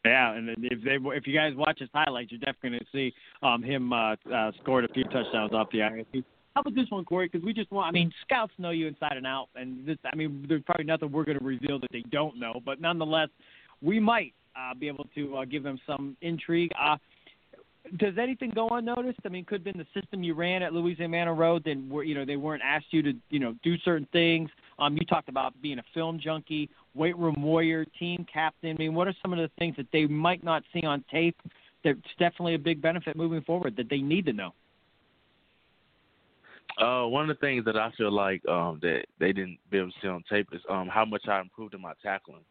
Yeah, 0.04 0.34
and 0.34 0.50
if 0.50 0.84
they 0.84 0.98
if 1.16 1.26
you 1.26 1.34
guys 1.34 1.52
watch 1.54 1.78
his 1.78 1.88
highlights, 1.94 2.30
you're 2.30 2.40
definitely 2.40 2.70
going 2.70 2.80
to 2.80 2.86
see 2.92 3.14
um, 3.42 3.62
him 3.62 3.90
uh, 3.92 4.16
uh, 4.32 4.52
scored 4.60 4.84
a 4.84 4.92
few 4.92 5.04
touchdowns 5.04 5.54
off 5.54 5.68
the 5.72 5.78
ISP. 5.78 6.24
How 6.54 6.60
about 6.60 6.74
this 6.76 6.90
one, 6.90 7.04
Corey? 7.04 7.28
Because 7.30 7.44
we 7.44 7.52
just 7.52 7.70
want, 7.72 7.88
I 7.88 7.90
mean, 7.90 8.12
scouts 8.22 8.52
know 8.58 8.70
you 8.70 8.86
inside 8.86 9.16
and 9.16 9.26
out, 9.26 9.48
and 9.56 9.84
this, 9.84 9.98
I 10.10 10.14
mean, 10.14 10.44
there's 10.48 10.62
probably 10.62 10.84
nothing 10.84 11.10
we're 11.10 11.24
going 11.24 11.38
to 11.38 11.44
reveal 11.44 11.80
that 11.80 11.90
they 11.92 12.04
don't 12.12 12.38
know, 12.38 12.60
but 12.64 12.80
nonetheless, 12.80 13.28
we 13.82 13.98
might 13.98 14.34
uh, 14.56 14.72
be 14.72 14.86
able 14.86 15.06
to 15.16 15.38
uh, 15.38 15.44
give 15.44 15.64
them 15.64 15.80
some 15.84 16.16
intrigue. 16.20 16.70
Uh, 16.80 16.96
does 17.98 18.14
anything 18.20 18.50
go 18.54 18.68
unnoticed? 18.68 19.18
I 19.24 19.28
mean, 19.28 19.44
could 19.44 19.56
have 19.56 19.64
been 19.64 19.78
the 19.78 20.00
system 20.00 20.22
you 20.22 20.34
ran 20.34 20.62
at 20.62 20.72
Louisiana 20.72 21.34
Road. 21.34 21.62
Then, 21.64 21.88
where 21.88 22.04
you 22.04 22.14
know 22.14 22.24
they 22.24 22.36
weren't 22.36 22.62
asked 22.64 22.86
you 22.92 23.02
to, 23.02 23.12
you 23.30 23.40
know, 23.40 23.54
do 23.62 23.76
certain 23.78 24.08
things. 24.12 24.48
Um, 24.78 24.96
you 24.96 25.04
talked 25.04 25.28
about 25.28 25.60
being 25.60 25.78
a 25.78 25.84
film 25.92 26.18
junkie, 26.22 26.70
weight 26.94 27.16
room 27.18 27.36
warrior, 27.38 27.84
team 27.98 28.26
captain. 28.32 28.70
I 28.70 28.78
mean, 28.78 28.94
what 28.94 29.06
are 29.08 29.14
some 29.20 29.32
of 29.32 29.38
the 29.38 29.50
things 29.58 29.76
that 29.76 29.86
they 29.92 30.06
might 30.06 30.42
not 30.42 30.62
see 30.72 30.84
on 30.84 31.04
tape? 31.10 31.36
That's 31.82 31.98
definitely 32.18 32.54
a 32.54 32.58
big 32.58 32.80
benefit 32.80 33.16
moving 33.16 33.42
forward 33.42 33.76
that 33.76 33.90
they 33.90 33.98
need 33.98 34.24
to 34.26 34.32
know. 34.32 34.54
Uh, 36.78 37.04
one 37.04 37.28
of 37.28 37.36
the 37.36 37.40
things 37.40 37.64
that 37.64 37.76
I 37.76 37.92
feel 37.96 38.10
like 38.10 38.46
um, 38.48 38.80
that 38.82 39.04
they 39.20 39.32
didn't 39.32 39.58
be 39.70 39.78
able 39.78 39.90
to 39.90 39.96
see 40.02 40.08
on 40.08 40.24
tape 40.28 40.48
is 40.52 40.60
um, 40.68 40.88
how 40.88 41.04
much 41.04 41.22
I 41.28 41.40
improved 41.40 41.74
in 41.74 41.80
my 41.80 41.92
tackling. 42.02 42.44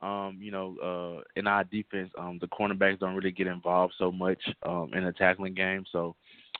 Um, 0.00 0.38
you 0.40 0.50
know, 0.50 0.76
uh, 0.78 1.22
in 1.36 1.46
our 1.46 1.64
defense, 1.64 2.10
um, 2.18 2.38
the 2.40 2.46
cornerbacks 2.46 3.00
don't 3.00 3.16
really 3.16 3.32
get 3.32 3.48
involved 3.48 3.94
so 3.98 4.12
much 4.12 4.38
um, 4.64 4.90
in 4.94 5.04
the 5.04 5.12
tackling 5.12 5.54
game, 5.54 5.84
so 5.90 6.14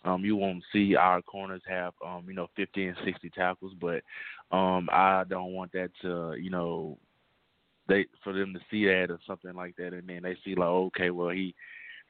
um, 0.04 0.24
you 0.24 0.36
won't 0.36 0.64
see 0.72 0.96
our 0.96 1.22
corners 1.22 1.62
have 1.68 1.92
um, 2.04 2.24
you 2.26 2.34
know 2.34 2.48
50 2.56 2.88
and 2.88 2.96
60 3.04 3.30
tackles. 3.30 3.74
But 3.80 4.02
um, 4.50 4.88
I 4.92 5.24
don't 5.28 5.52
want 5.52 5.72
that 5.72 5.90
to 6.02 6.34
you 6.38 6.50
know 6.50 6.98
they 7.88 8.06
for 8.22 8.32
them 8.32 8.52
to 8.54 8.60
see 8.70 8.84
that 8.86 9.10
or 9.10 9.18
something 9.26 9.54
like 9.54 9.76
that, 9.76 9.92
and 9.92 10.08
then 10.08 10.22
they 10.22 10.36
see 10.44 10.54
like, 10.54 10.68
okay, 10.68 11.10
well 11.10 11.30
he, 11.30 11.54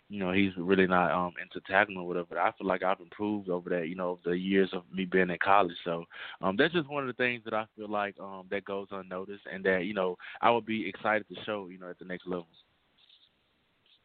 you 0.08 0.20
know, 0.20 0.32
he's 0.32 0.52
really 0.56 0.86
not 0.86 1.12
um 1.12 1.34
into 1.42 1.60
tackling 1.66 1.98
or 1.98 2.06
whatever. 2.06 2.38
I 2.38 2.52
feel 2.52 2.66
like 2.66 2.82
I've 2.82 3.00
improved 3.00 3.48
over 3.50 3.68
that, 3.70 3.88
you 3.88 3.94
know, 3.94 4.18
the 4.24 4.32
years 4.32 4.70
of 4.72 4.82
me 4.92 5.04
being 5.04 5.30
in 5.30 5.38
college. 5.42 5.76
So 5.84 6.04
um 6.40 6.56
that's 6.56 6.72
just 6.72 6.88
one 6.88 7.02
of 7.02 7.08
the 7.08 7.22
things 7.22 7.42
that 7.44 7.54
I 7.54 7.66
feel 7.76 7.88
like 7.88 8.18
um 8.20 8.46
that 8.50 8.64
goes 8.64 8.88
unnoticed, 8.90 9.44
and 9.52 9.64
that 9.64 9.84
you 9.84 9.94
know 9.94 10.16
I 10.40 10.50
would 10.50 10.66
be 10.66 10.88
excited 10.88 11.26
to 11.28 11.44
show, 11.44 11.68
you 11.70 11.78
know, 11.78 11.90
at 11.90 11.98
the 11.98 12.04
next 12.04 12.26
level. 12.26 12.46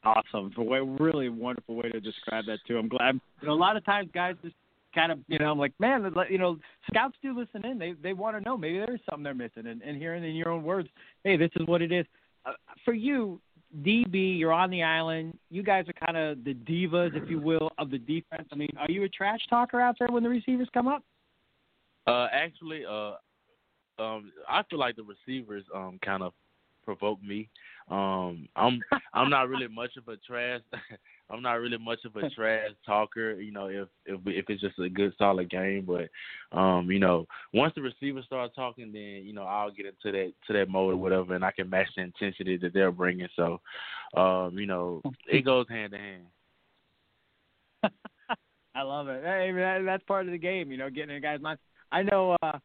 Awesome. 0.03 0.51
For 0.53 0.63
way 0.63 0.79
really 0.79 1.29
wonderful 1.29 1.75
way 1.75 1.89
to 1.89 2.01
describe 2.01 2.45
that 2.47 2.59
too. 2.67 2.77
I'm 2.77 2.89
glad. 2.89 3.19
You 3.41 3.47
know, 3.47 3.53
a 3.53 3.55
lot 3.55 3.77
of 3.77 3.85
times 3.85 4.09
guys 4.13 4.35
just 4.43 4.55
kind 4.93 5.11
of, 5.11 5.19
you 5.27 5.39
know, 5.39 5.51
I'm 5.51 5.57
like, 5.57 5.73
man, 5.79 6.13
you 6.29 6.37
know, 6.37 6.57
scouts 6.89 7.15
do 7.21 7.37
listen 7.37 7.65
in. 7.65 7.79
They 7.79 7.93
they 7.93 8.13
want 8.13 8.37
to 8.37 8.43
know 8.43 8.57
maybe 8.57 8.79
there's 8.79 8.99
something 9.09 9.23
they're 9.23 9.33
missing, 9.33 9.67
and, 9.67 9.81
and 9.81 9.97
hearing 9.97 10.23
in 10.23 10.35
your 10.35 10.49
own 10.49 10.63
words, 10.63 10.89
hey, 11.23 11.37
this 11.37 11.51
is 11.55 11.65
what 11.67 11.81
it 11.81 11.91
is. 11.91 12.05
Uh, 12.45 12.51
for 12.83 12.93
you, 12.93 13.39
DB, 13.81 14.37
you're 14.37 14.53
on 14.53 14.69
the 14.69 14.83
island. 14.83 15.37
You 15.49 15.63
guys 15.63 15.85
are 15.87 16.05
kind 16.05 16.17
of 16.17 16.43
the 16.43 16.53
divas, 16.53 17.15
if 17.15 17.29
you 17.29 17.39
will, 17.39 17.71
of 17.77 17.89
the 17.89 17.97
defense. 17.97 18.47
I 18.51 18.55
mean, 18.55 18.69
are 18.77 18.89
you 18.89 19.03
a 19.03 19.09
trash 19.09 19.39
talker 19.49 19.81
out 19.81 19.95
there 19.99 20.09
when 20.09 20.23
the 20.23 20.29
receivers 20.29 20.67
come 20.73 20.87
up? 20.87 21.03
Uh, 22.05 22.27
actually, 22.31 22.83
uh, 22.85 23.13
um, 23.99 24.31
I 24.49 24.63
feel 24.69 24.79
like 24.79 24.95
the 24.95 25.03
receivers 25.03 25.63
um 25.73 25.99
kind 26.03 26.23
of 26.23 26.33
provoke 26.83 27.21
me. 27.23 27.49
Um, 27.89 28.47
I'm 28.55 28.81
I'm 29.13 29.29
not 29.29 29.49
really 29.49 29.67
much 29.67 29.91
of 29.97 30.07
a 30.07 30.17
trash. 30.17 30.61
I'm 31.29 31.41
not 31.41 31.53
really 31.53 31.77
much 31.77 31.99
of 32.05 32.15
a 32.15 32.29
trash 32.35 32.69
talker. 32.85 33.39
You 33.39 33.51
know, 33.51 33.67
if 33.67 33.87
if 34.05 34.19
if 34.25 34.45
it's 34.49 34.61
just 34.61 34.79
a 34.79 34.89
good 34.89 35.13
solid 35.17 35.49
game, 35.49 35.87
but 35.87 36.09
um, 36.57 36.91
you 36.91 36.99
know, 36.99 37.25
once 37.53 37.73
the 37.75 37.81
receivers 37.81 38.25
start 38.25 38.53
talking, 38.55 38.91
then 38.91 39.23
you 39.25 39.33
know 39.33 39.43
I'll 39.43 39.71
get 39.71 39.85
into 39.85 40.11
that 40.17 40.33
to 40.47 40.53
that 40.53 40.69
mode 40.69 40.93
or 40.93 40.97
whatever, 40.97 41.35
and 41.35 41.45
I 41.45 41.51
can 41.51 41.69
match 41.69 41.87
the 41.95 42.03
intensity 42.03 42.57
that 42.57 42.73
they're 42.73 42.91
bringing. 42.91 43.27
So, 43.35 43.61
um, 44.15 44.57
you 44.57 44.65
know, 44.65 45.01
it 45.27 45.41
goes 45.45 45.65
hand 45.69 45.93
in 45.93 45.99
hand. 45.99 46.23
I 48.75 48.81
love 48.81 49.07
it. 49.07 49.23
Hey, 49.23 49.51
man, 49.51 49.85
that's 49.85 50.03
part 50.03 50.25
of 50.25 50.31
the 50.31 50.37
game. 50.37 50.71
You 50.71 50.77
know, 50.77 50.89
getting 50.89 51.15
in 51.15 51.21
guys' 51.21 51.41
minds. 51.41 51.61
I 51.91 52.03
know. 52.03 52.37
uh 52.41 52.59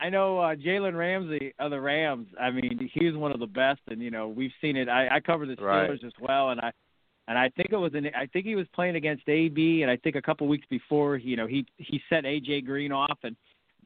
I 0.00 0.08
know 0.08 0.40
uh, 0.40 0.56
Jalen 0.56 0.98
Ramsey 0.98 1.54
of 1.60 1.70
the 1.70 1.80
Rams. 1.80 2.26
I 2.40 2.50
mean, 2.50 2.90
he's 2.92 3.14
one 3.14 3.30
of 3.30 3.38
the 3.38 3.46
best, 3.46 3.78
and 3.86 4.02
you 4.02 4.10
know 4.10 4.26
we've 4.26 4.50
seen 4.60 4.76
it. 4.76 4.88
I, 4.88 5.06
I 5.08 5.20
cover 5.20 5.46
the 5.46 5.54
Steelers 5.54 5.88
right. 5.90 6.04
as 6.04 6.12
well, 6.20 6.50
and 6.50 6.60
I 6.60 6.72
and 7.28 7.38
I 7.38 7.48
think 7.50 7.68
it 7.72 7.76
was 7.76 7.94
an 7.94 8.08
I 8.16 8.26
think 8.26 8.46
he 8.46 8.54
was 8.54 8.66
playing 8.74 8.96
against 8.96 9.28
AB, 9.28 9.82
and 9.82 9.90
I 9.90 9.96
think 9.96 10.16
a 10.16 10.22
couple 10.22 10.46
weeks 10.48 10.66
before, 10.68 11.16
you 11.16 11.36
know, 11.36 11.46
he 11.46 11.66
he 11.78 12.00
set 12.08 12.24
AJ 12.24 12.66
Green 12.66 12.92
off, 12.92 13.18
and 13.22 13.36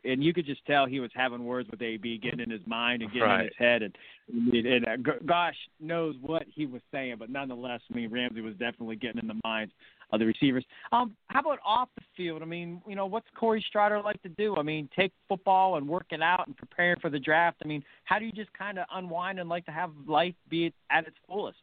and 0.04 0.22
you 0.22 0.32
could 0.32 0.46
just 0.46 0.64
tell 0.66 0.86
he 0.86 1.00
was 1.00 1.10
having 1.14 1.44
words 1.44 1.68
with 1.70 1.82
AB, 1.82 2.18
getting 2.18 2.40
in 2.40 2.50
his 2.50 2.60
mind 2.66 3.02
and 3.02 3.12
getting 3.12 3.28
right. 3.28 3.40
in 3.40 3.46
his 3.46 3.54
head, 3.58 3.82
and 3.82 3.96
and, 4.28 4.86
uh, 4.86 4.96
gosh 5.24 5.54
knows 5.80 6.16
what 6.20 6.44
he 6.52 6.66
was 6.66 6.82
saying, 6.92 7.16
but 7.18 7.30
nonetheless, 7.30 7.80
I 7.90 7.94
mean, 7.94 8.10
Ramsey 8.10 8.40
was 8.40 8.54
definitely 8.54 8.96
getting 8.96 9.20
in 9.20 9.28
the 9.28 9.40
minds 9.44 9.72
of 10.12 10.20
the 10.20 10.26
receivers. 10.26 10.64
Um, 10.92 11.16
how 11.28 11.40
about 11.40 11.58
off 11.64 11.88
the 11.96 12.02
field? 12.16 12.42
I 12.42 12.44
mean, 12.44 12.80
you 12.88 12.96
know, 12.96 13.06
what's 13.06 13.26
Corey 13.36 13.64
Straughter 13.68 14.00
like 14.02 14.20
to 14.22 14.28
do? 14.30 14.56
I 14.56 14.62
mean, 14.62 14.88
take 14.96 15.12
football 15.28 15.76
and 15.76 15.86
work 15.86 16.06
it 16.10 16.22
out 16.22 16.46
and 16.46 16.56
preparing 16.56 16.98
for 17.00 17.10
the 17.10 17.18
draft. 17.18 17.58
I 17.64 17.68
mean, 17.68 17.84
how 18.04 18.18
do 18.18 18.24
you 18.24 18.32
just 18.32 18.52
kind 18.52 18.78
of 18.78 18.86
unwind 18.92 19.38
and 19.38 19.48
like 19.48 19.64
to 19.66 19.72
have 19.72 19.90
life 20.06 20.34
be 20.48 20.72
at 20.90 21.06
its 21.06 21.16
fullest? 21.28 21.58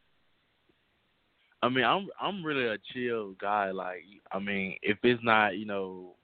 I 1.64 1.70
mean, 1.70 1.84
I'm 1.84 2.08
I'm 2.20 2.44
really 2.44 2.66
a 2.66 2.76
chill 2.92 3.32
guy. 3.40 3.70
Like, 3.70 4.02
I 4.30 4.38
mean, 4.38 4.76
if 4.82 4.98
it's 5.02 5.24
not, 5.24 5.56
you 5.56 5.64
know, 5.64 6.14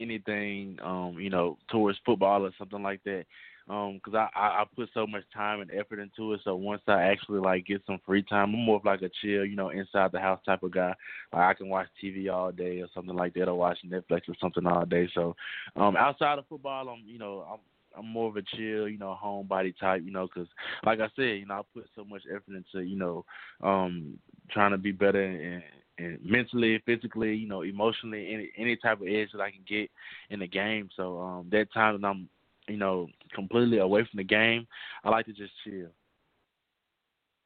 anything, 0.00 0.78
um, 0.82 1.16
you 1.20 1.28
know, 1.28 1.58
towards 1.70 1.98
football 2.06 2.46
or 2.46 2.50
something 2.56 2.82
like 2.82 3.04
that, 3.04 3.24
um, 3.68 4.00
because 4.02 4.14
I, 4.14 4.28
I 4.34 4.46
I 4.62 4.64
put 4.74 4.88
so 4.94 5.06
much 5.06 5.24
time 5.34 5.60
and 5.60 5.70
effort 5.70 5.98
into 5.98 6.32
it. 6.32 6.40
So 6.44 6.56
once 6.56 6.80
I 6.86 7.02
actually 7.02 7.40
like 7.40 7.66
get 7.66 7.82
some 7.86 8.00
free 8.06 8.22
time, 8.22 8.54
I'm 8.54 8.64
more 8.64 8.76
of 8.76 8.86
like 8.86 9.02
a 9.02 9.10
chill, 9.20 9.44
you 9.44 9.54
know, 9.54 9.68
inside 9.68 10.12
the 10.12 10.18
house 10.18 10.40
type 10.46 10.62
of 10.62 10.72
guy. 10.72 10.94
Like 11.30 11.42
I 11.42 11.52
can 11.52 11.68
watch 11.68 11.88
TV 12.02 12.32
all 12.32 12.50
day 12.50 12.80
or 12.80 12.88
something 12.94 13.16
like 13.16 13.34
that, 13.34 13.48
or 13.48 13.54
watch 13.54 13.76
Netflix 13.86 14.22
or 14.30 14.36
something 14.40 14.66
all 14.66 14.86
day. 14.86 15.10
So, 15.14 15.36
um, 15.76 15.94
outside 15.98 16.38
of 16.38 16.46
football, 16.46 16.88
I'm, 16.88 17.02
you 17.04 17.18
know, 17.18 17.46
I'm 17.52 17.58
I'm 17.96 18.06
more 18.06 18.28
of 18.28 18.36
a 18.36 18.42
chill, 18.42 18.88
you 18.88 18.98
know, 18.98 19.16
homebody 19.22 19.74
type, 19.78 20.02
you 20.04 20.12
know, 20.12 20.26
because 20.26 20.48
like 20.84 21.00
I 21.00 21.08
said, 21.16 21.38
you 21.38 21.46
know, 21.46 21.54
I 21.54 21.62
put 21.74 21.88
so 21.94 22.04
much 22.04 22.22
effort 22.30 22.56
into, 22.56 22.86
you 22.86 22.96
know, 22.96 23.24
um, 23.62 24.18
trying 24.50 24.72
to 24.72 24.78
be 24.78 24.92
better 24.92 25.22
and, 25.22 25.62
and 25.98 26.18
mentally, 26.24 26.82
physically, 26.84 27.34
you 27.34 27.48
know, 27.48 27.62
emotionally, 27.62 28.32
any 28.32 28.50
any 28.58 28.76
type 28.76 29.00
of 29.00 29.06
edge 29.06 29.28
that 29.32 29.40
I 29.40 29.50
can 29.50 29.64
get 29.68 29.90
in 30.30 30.40
the 30.40 30.46
game. 30.46 30.88
So 30.96 31.20
um, 31.20 31.48
that 31.50 31.72
time 31.72 32.00
that 32.00 32.06
I'm, 32.06 32.28
you 32.68 32.76
know, 32.76 33.08
completely 33.34 33.78
away 33.78 34.06
from 34.10 34.18
the 34.18 34.24
game, 34.24 34.66
I 35.04 35.10
like 35.10 35.26
to 35.26 35.32
just 35.32 35.52
chill. 35.64 35.88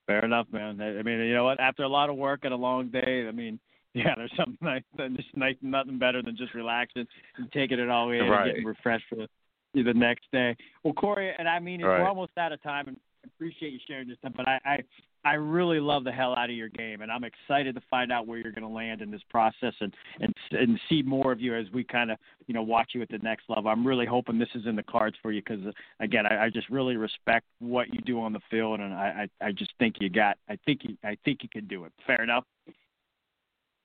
Fair 0.07 0.25
enough, 0.25 0.49
man. 0.51 0.81
I 0.81 1.03
mean, 1.03 1.21
you 1.21 1.35
know 1.35 1.45
what? 1.45 1.61
After 1.61 1.85
a 1.85 1.89
lot 1.89 2.11
of 2.11 2.17
work 2.17 2.41
and 2.43 2.53
a 2.53 2.57
long 2.57 2.89
day, 2.89 3.27
I 3.29 3.31
mean, 3.31 3.61
yeah, 3.95 4.15
there's 4.17 4.33
something 4.37 4.57
nice, 4.61 4.83
just 5.17 5.37
nice, 5.37 5.57
nothing 5.63 5.99
better 5.99 6.23
than 6.23 6.37
just 6.37 6.55
relaxing 6.55 7.07
and 7.37 7.51
taking 7.53 7.79
it 7.79 7.89
all 7.89 8.11
in 8.11 8.21
right. 8.21 8.43
and 8.43 8.51
getting 8.51 8.65
refreshed 8.65 9.05
for 9.09 9.17
the 9.17 9.29
the 9.75 9.95
next 9.95 10.25
day. 10.33 10.57
Well, 10.83 10.95
Corey, 10.95 11.33
and 11.39 11.49
I 11.49 11.59
mean, 11.59 11.83
right. 11.83 12.01
we're 12.01 12.09
almost 12.09 12.33
out 12.37 12.53
of 12.53 12.63
time, 12.63 12.89
and 12.89 12.97
appreciate 13.25 13.73
you 13.73 13.79
sharing 13.87 14.09
this 14.09 14.19
stuff, 14.19 14.33
but 14.37 14.49
I, 14.49 14.59
I 14.65 14.79
I 15.23 15.35
really 15.35 15.81
love 15.81 16.05
the 16.05 16.13
hell 16.13 16.35
out 16.35 16.49
of 16.49 16.57
your 16.57 16.71
game, 16.71 17.03
and 17.03 17.13
I'm 17.13 17.25
excited 17.25 17.75
to 17.75 17.83
find 17.91 18.11
out 18.11 18.27
where 18.27 18.39
you're 18.39 18.53
going 18.53 18.67
to 18.67 18.75
land 18.75 19.03
in 19.03 19.11
this 19.11 19.21
process 19.29 19.75
and 19.81 19.95
and 20.21 20.35
and 20.53 20.81
see 20.89 21.03
more 21.03 21.31
of 21.31 21.41
you 21.41 21.55
as 21.55 21.67
we 21.73 21.85
kind 21.85 22.11
of 22.11 22.19
you 22.47 22.55
know 22.55 22.63
watch 22.63 22.93
you 22.95 23.03
at 23.03 23.11
the 23.11 23.19
next 23.19 23.45
level. 23.49 23.71
I'm 23.71 23.87
really 23.87 24.07
hoping 24.07 24.39
this 24.39 24.49
is 24.55 24.67
in 24.67 24.77
the 24.77 24.83
cards 24.83 25.17
for 25.21 25.31
you 25.31 25.43
because 25.43 25.61
again, 26.01 26.25
I, 26.27 26.47
I 26.47 26.51
just 26.51 26.71
really 26.71 26.97
respect 26.97 27.47
what 27.59 27.93
you 27.93 28.01
do 28.01 28.21
on 28.21 28.33
the 28.33 28.41
field, 28.51 28.81
and 28.81 28.95
I, 28.95 29.29
I 29.43 29.49
I 29.49 29.53
just 29.53 29.73
think 29.79 29.97
you 30.01 30.09
got 30.09 30.39
I 30.49 30.57
think 30.65 30.81
you 30.85 30.97
I 31.05 31.17
think 31.25 31.43
you 31.43 31.49
can 31.51 31.67
do 31.67 31.85
it. 31.85 31.93
Fair 32.07 32.23
enough. 32.23 32.45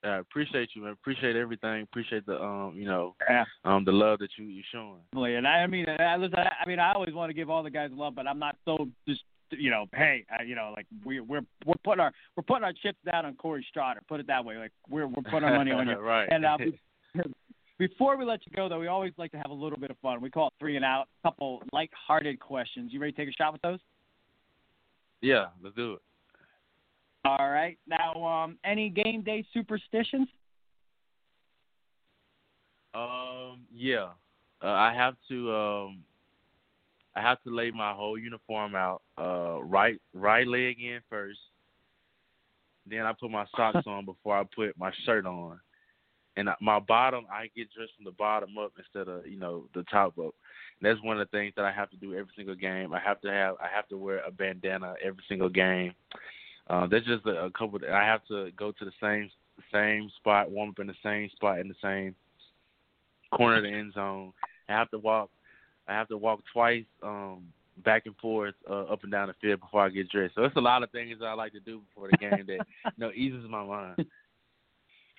I 0.04 0.16
appreciate 0.18 0.70
you, 0.74 0.82
man. 0.82 0.92
Appreciate 0.92 1.36
everything. 1.36 1.82
Appreciate 1.82 2.26
the 2.26 2.40
um, 2.40 2.74
you 2.76 2.86
know, 2.86 3.14
um, 3.64 3.84
the 3.84 3.92
love 3.92 4.18
that 4.20 4.30
you 4.38 4.44
you 4.44 4.62
showing. 4.72 5.00
And 5.36 5.46
I, 5.46 5.62
I 5.62 5.66
mean, 5.66 5.86
I, 5.88 6.16
listen, 6.16 6.38
I 6.38 6.68
mean, 6.68 6.78
I 6.78 6.92
always 6.92 7.14
want 7.14 7.30
to 7.30 7.34
give 7.34 7.50
all 7.50 7.62
the 7.62 7.70
guys 7.70 7.90
love, 7.92 8.14
but 8.14 8.26
I'm 8.26 8.38
not 8.38 8.56
so 8.64 8.88
just 9.08 9.22
you 9.50 9.70
know, 9.70 9.86
hey, 9.94 10.24
uh, 10.32 10.42
you 10.42 10.54
know, 10.54 10.72
like 10.74 10.86
we 11.04 11.20
we're 11.20 11.42
we're 11.64 11.74
putting 11.84 12.00
our 12.00 12.12
we're 12.36 12.42
putting 12.42 12.64
our 12.64 12.72
chips 12.72 12.98
down 13.04 13.26
on 13.26 13.34
Corey 13.34 13.66
Straughter. 13.68 14.00
Put 14.08 14.20
it 14.20 14.26
that 14.26 14.44
way. 14.44 14.56
Like 14.56 14.72
we're 14.88 15.06
we're 15.06 15.22
putting 15.22 15.44
our 15.44 15.56
money 15.56 15.72
on 15.72 15.86
you. 15.88 15.98
right. 15.98 16.28
And 16.30 16.44
uh, 16.44 16.58
before 17.78 18.16
we 18.16 18.24
let 18.24 18.40
you 18.46 18.52
go, 18.54 18.68
though, 18.68 18.78
we 18.78 18.86
always 18.86 19.12
like 19.16 19.32
to 19.32 19.38
have 19.38 19.50
a 19.50 19.54
little 19.54 19.78
bit 19.78 19.90
of 19.90 19.96
fun. 19.98 20.20
We 20.20 20.30
call 20.30 20.48
it 20.48 20.54
three 20.58 20.76
and 20.76 20.84
out. 20.84 21.06
A 21.24 21.28
couple 21.28 21.62
light-hearted 21.72 22.40
questions. 22.40 22.92
You 22.92 23.00
ready 23.00 23.12
to 23.12 23.18
take 23.18 23.28
a 23.28 23.32
shot 23.32 23.52
with 23.52 23.62
those? 23.62 23.78
Yeah, 25.20 25.46
let's 25.62 25.76
do 25.76 25.94
it. 25.94 26.00
All 27.26 27.50
right. 27.50 27.76
Now, 27.88 28.24
um, 28.24 28.56
any 28.64 28.88
game 28.88 29.22
day 29.22 29.44
superstitions? 29.52 30.28
Um, 32.94 33.62
yeah. 33.74 34.10
Uh, 34.62 34.68
I 34.68 34.94
have 34.94 35.16
to 35.28 35.52
um 35.52 35.98
I 37.16 37.20
have 37.20 37.42
to 37.42 37.54
lay 37.54 37.70
my 37.70 37.92
whole 37.92 38.16
uniform 38.16 38.74
out. 38.74 39.02
Uh 39.18 39.60
right 39.62 40.00
right 40.14 40.46
leg 40.46 40.76
in 40.80 41.00
first. 41.10 41.38
Then 42.88 43.00
I 43.00 43.12
put 43.12 43.30
my 43.30 43.44
socks 43.56 43.82
on 43.86 44.04
before 44.04 44.38
I 44.38 44.44
put 44.54 44.78
my 44.78 44.92
shirt 45.04 45.26
on. 45.26 45.58
And 46.38 46.50
my 46.60 46.78
bottom, 46.78 47.24
I 47.30 47.48
get 47.56 47.72
dressed 47.74 47.92
from 47.96 48.04
the 48.04 48.12
bottom 48.12 48.56
up 48.58 48.72
instead 48.78 49.12
of 49.12 49.26
you 49.26 49.38
know 49.38 49.64
the 49.74 49.82
top 49.84 50.16
up. 50.18 50.34
And 50.80 50.82
that's 50.82 51.02
one 51.02 51.20
of 51.20 51.26
the 51.28 51.36
things 51.36 51.54
that 51.56 51.64
I 51.64 51.72
have 51.72 51.90
to 51.90 51.96
do 51.96 52.14
every 52.14 52.32
single 52.36 52.54
game. 52.54 52.94
I 52.94 53.00
have 53.00 53.20
to 53.22 53.32
have 53.32 53.56
I 53.60 53.66
have 53.74 53.88
to 53.88 53.98
wear 53.98 54.20
a 54.20 54.30
bandana 54.30 54.94
every 55.04 55.24
single 55.28 55.48
game. 55.48 55.92
Uh, 56.68 56.86
that's 56.86 57.06
just 57.06 57.24
a, 57.26 57.44
a 57.44 57.50
couple. 57.50 57.76
Of, 57.76 57.84
I 57.84 58.04
have 58.04 58.24
to 58.28 58.50
go 58.56 58.72
to 58.72 58.84
the 58.84 58.92
same 59.00 59.30
same 59.72 60.10
spot, 60.16 60.50
warm 60.50 60.70
up 60.70 60.78
in 60.78 60.86
the 60.86 60.94
same 61.02 61.30
spot 61.30 61.60
in 61.60 61.68
the 61.68 61.74
same 61.82 62.14
corner 63.32 63.56
of 63.56 63.62
the 63.62 63.70
end 63.70 63.94
zone. 63.94 64.32
I 64.68 64.72
have 64.72 64.90
to 64.90 64.98
walk. 64.98 65.30
I 65.88 65.92
have 65.92 66.08
to 66.08 66.16
walk 66.16 66.40
twice, 66.52 66.84
um, 67.02 67.44
back 67.84 68.06
and 68.06 68.16
forth, 68.16 68.54
uh, 68.68 68.84
up 68.84 69.04
and 69.04 69.12
down 69.12 69.28
the 69.28 69.34
field 69.40 69.60
before 69.60 69.84
I 69.84 69.88
get 69.88 70.10
dressed. 70.10 70.34
So 70.34 70.44
it's 70.44 70.56
a 70.56 70.60
lot 70.60 70.82
of 70.82 70.90
things 70.90 71.18
that 71.20 71.26
I 71.26 71.34
like 71.34 71.52
to 71.52 71.60
do 71.60 71.80
before 71.80 72.08
the 72.10 72.16
game 72.16 72.44
that 72.46 72.66
you 72.84 72.90
know 72.98 73.12
eases 73.14 73.44
my 73.48 73.64
mind. 73.64 74.06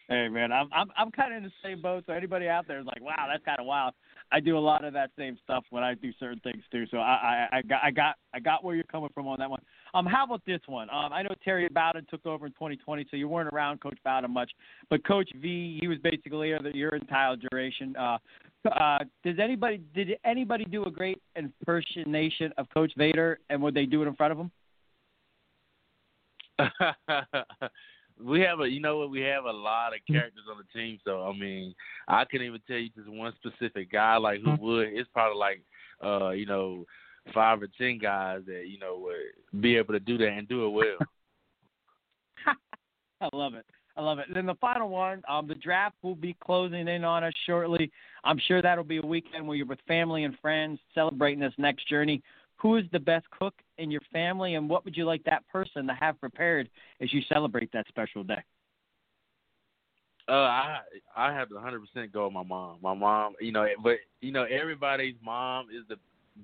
Hey 0.09 0.29
man, 0.29 0.53
I'm 0.53 0.69
I'm 0.71 0.87
I'm 0.95 1.11
kind 1.11 1.33
of 1.33 1.37
in 1.37 1.43
the 1.43 1.51
same 1.61 1.81
boat. 1.81 2.05
So 2.07 2.13
anybody 2.13 2.47
out 2.47 2.65
there 2.65 2.79
is 2.79 2.85
like, 2.85 3.01
wow, 3.01 3.27
that's 3.29 3.43
kind 3.43 3.59
of 3.59 3.65
wild. 3.65 3.93
I 4.31 4.39
do 4.39 4.57
a 4.57 4.59
lot 4.59 4.85
of 4.85 4.93
that 4.93 5.11
same 5.17 5.37
stuff 5.43 5.65
when 5.69 5.83
I 5.83 5.95
do 5.95 6.13
certain 6.17 6.39
things 6.39 6.63
too. 6.71 6.85
So 6.91 6.97
I, 6.97 7.49
I 7.51 7.57
I 7.57 7.61
got 7.61 7.83
I 7.83 7.91
got 7.91 8.15
I 8.33 8.39
got 8.39 8.63
where 8.63 8.73
you're 8.73 8.85
coming 8.85 9.09
from 9.13 9.27
on 9.27 9.39
that 9.39 9.49
one. 9.49 9.61
Um, 9.93 10.05
how 10.05 10.25
about 10.25 10.41
this 10.45 10.59
one? 10.67 10.89
Um, 10.89 11.13
I 11.13 11.21
know 11.21 11.33
Terry 11.43 11.67
Bowden 11.69 12.05
took 12.09 12.25
over 12.25 12.45
in 12.45 12.51
2020, 12.53 13.07
so 13.09 13.17
you 13.17 13.27
weren't 13.27 13.49
around 13.53 13.81
Coach 13.81 13.97
Bowden 14.03 14.31
much, 14.31 14.51
but 14.89 15.05
Coach 15.05 15.29
V, 15.41 15.77
he 15.79 15.87
was 15.87 15.97
basically 15.99 16.53
your 16.73 16.95
entire 16.95 17.35
duration. 17.35 17.95
Uh, 17.95 18.17
uh, 18.71 18.99
does 19.23 19.35
anybody 19.41 19.81
did 19.95 20.17
anybody 20.25 20.65
do 20.65 20.83
a 20.85 20.91
great 20.91 21.21
impersonation 21.35 22.51
of 22.57 22.67
Coach 22.73 22.91
Viator, 22.97 23.39
and 23.49 23.61
would 23.61 23.73
they 23.73 23.85
do 23.85 24.01
it 24.03 24.07
in 24.07 24.15
front 24.15 24.31
of 24.33 24.39
him? 24.39 24.51
we 28.23 28.41
have 28.41 28.59
a 28.59 28.67
you 28.67 28.79
know 28.79 28.97
what 28.97 29.11
we 29.11 29.21
have 29.21 29.45
a 29.45 29.51
lot 29.51 29.93
of 29.93 29.99
characters 30.07 30.43
on 30.49 30.57
the 30.57 30.79
team 30.79 30.97
so 31.05 31.23
i 31.23 31.37
mean 31.37 31.73
i 32.07 32.25
couldn't 32.25 32.47
even 32.47 32.59
tell 32.67 32.77
you 32.77 32.89
just 32.89 33.07
one 33.07 33.31
specific 33.35 33.91
guy 33.91 34.17
like 34.17 34.41
who 34.41 34.55
would 34.59 34.87
it's 34.87 35.09
probably 35.13 35.37
like 35.37 35.61
uh 36.03 36.29
you 36.29 36.45
know 36.45 36.83
five 37.33 37.61
or 37.61 37.67
ten 37.77 37.97
guys 37.97 38.41
that 38.47 38.65
you 38.67 38.79
know 38.79 38.99
would 38.99 39.61
be 39.61 39.75
able 39.77 39.93
to 39.93 39.99
do 39.99 40.17
that 40.17 40.29
and 40.29 40.47
do 40.47 40.65
it 40.65 40.69
well. 40.69 40.97
I 43.21 43.29
love 43.33 43.53
it. 43.53 43.65
I 43.95 44.01
love 44.01 44.19
it. 44.19 44.27
And 44.27 44.35
then 44.35 44.45
the 44.45 44.55
final 44.55 44.89
one, 44.89 45.23
um, 45.27 45.47
the 45.47 45.55
draft 45.55 45.95
will 46.03 46.15
be 46.15 46.35
closing 46.39 46.87
in 46.87 47.03
on 47.03 47.23
us 47.23 47.33
shortly. 47.47 47.91
I'm 48.23 48.39
sure 48.47 48.61
that'll 48.61 48.83
be 48.83 48.97
a 48.97 49.05
weekend 49.05 49.47
where 49.47 49.57
you're 49.57 49.65
with 49.65 49.79
family 49.87 50.23
and 50.23 50.37
friends 50.39 50.79
celebrating 50.93 51.39
this 51.39 51.53
next 51.57 51.89
journey. 51.89 52.21
Who 52.57 52.77
is 52.77 52.85
the 52.91 52.99
best 52.99 53.25
cook 53.31 53.55
in 53.77 53.89
your 53.89 54.01
family, 54.11 54.55
and 54.55 54.69
what 54.69 54.85
would 54.85 54.95
you 54.95 55.05
like 55.05 55.23
that 55.23 55.47
person 55.47 55.87
to 55.87 55.93
have 55.93 56.19
prepared 56.19 56.69
as 57.01 57.11
you 57.13 57.21
celebrate 57.29 57.71
that 57.71 57.87
special 57.87 58.23
day? 58.23 58.43
Uh, 60.29 60.33
I 60.33 60.79
I 61.15 61.33
have 61.33 61.49
to 61.49 61.55
100% 61.55 62.11
go 62.11 62.25
with 62.25 62.33
my 62.33 62.43
mom. 62.43 62.77
My 62.81 62.93
mom, 62.93 63.35
you 63.39 63.51
know, 63.51 63.65
but 63.81 63.97
you 64.21 64.31
know, 64.31 64.43
everybody's 64.43 65.15
mom 65.23 65.67
is 65.69 65.83
the 65.87 65.95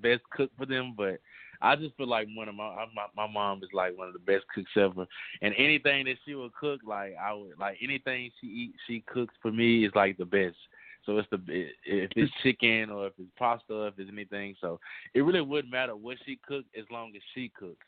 best 0.02 0.22
cook 0.32 0.52
for 0.58 0.66
them, 0.66 0.94
but 0.96 1.20
I 1.62 1.76
just 1.76 1.96
feel 1.96 2.08
like 2.08 2.28
one 2.36 2.50
of 2.50 2.56
my 2.56 2.86
my 2.94 3.06
my 3.16 3.28
mom 3.28 3.64
is 3.64 3.70
like 3.74 3.98
one 3.98 4.08
of 4.08 4.14
the 4.14 4.20
best 4.20 4.46
cooks 4.54 4.72
ever, 4.76 5.06
and 5.42 5.54
anything 5.58 6.06
that 6.06 6.18
she 6.26 6.36
will 6.36 6.52
cook, 6.60 6.82
like 6.86 7.16
I 7.22 7.34
would 7.34 7.58
like 7.60 7.78
anything 7.82 8.32
she 8.40 8.48
eat, 8.48 8.74
she 8.88 9.04
cooks 9.08 9.34
for 9.42 9.52
me 9.52 9.86
is 9.86 9.92
like 9.96 10.18
the 10.18 10.26
best. 10.26 10.58
So 11.06 11.18
it's 11.18 11.28
the 11.32 11.40
if 11.86 12.12
it's 12.16 12.32
chicken 12.44 12.90
or 12.90 13.08
if 13.08 13.14
it's 13.18 13.32
pasta, 13.38 13.74
or 13.74 13.88
if 13.88 13.94
it's 13.98 14.12
anything. 14.12 14.56
So 14.60 14.80
it 15.14 15.22
really 15.22 15.42
wouldn't 15.42 15.72
matter 15.72 15.96
what 15.96 16.18
she 16.26 16.40
cooked 16.48 16.70
as 16.78 16.86
long 16.92 17.14
as 17.16 17.22
she 17.34 17.52
cooks. 17.58 17.86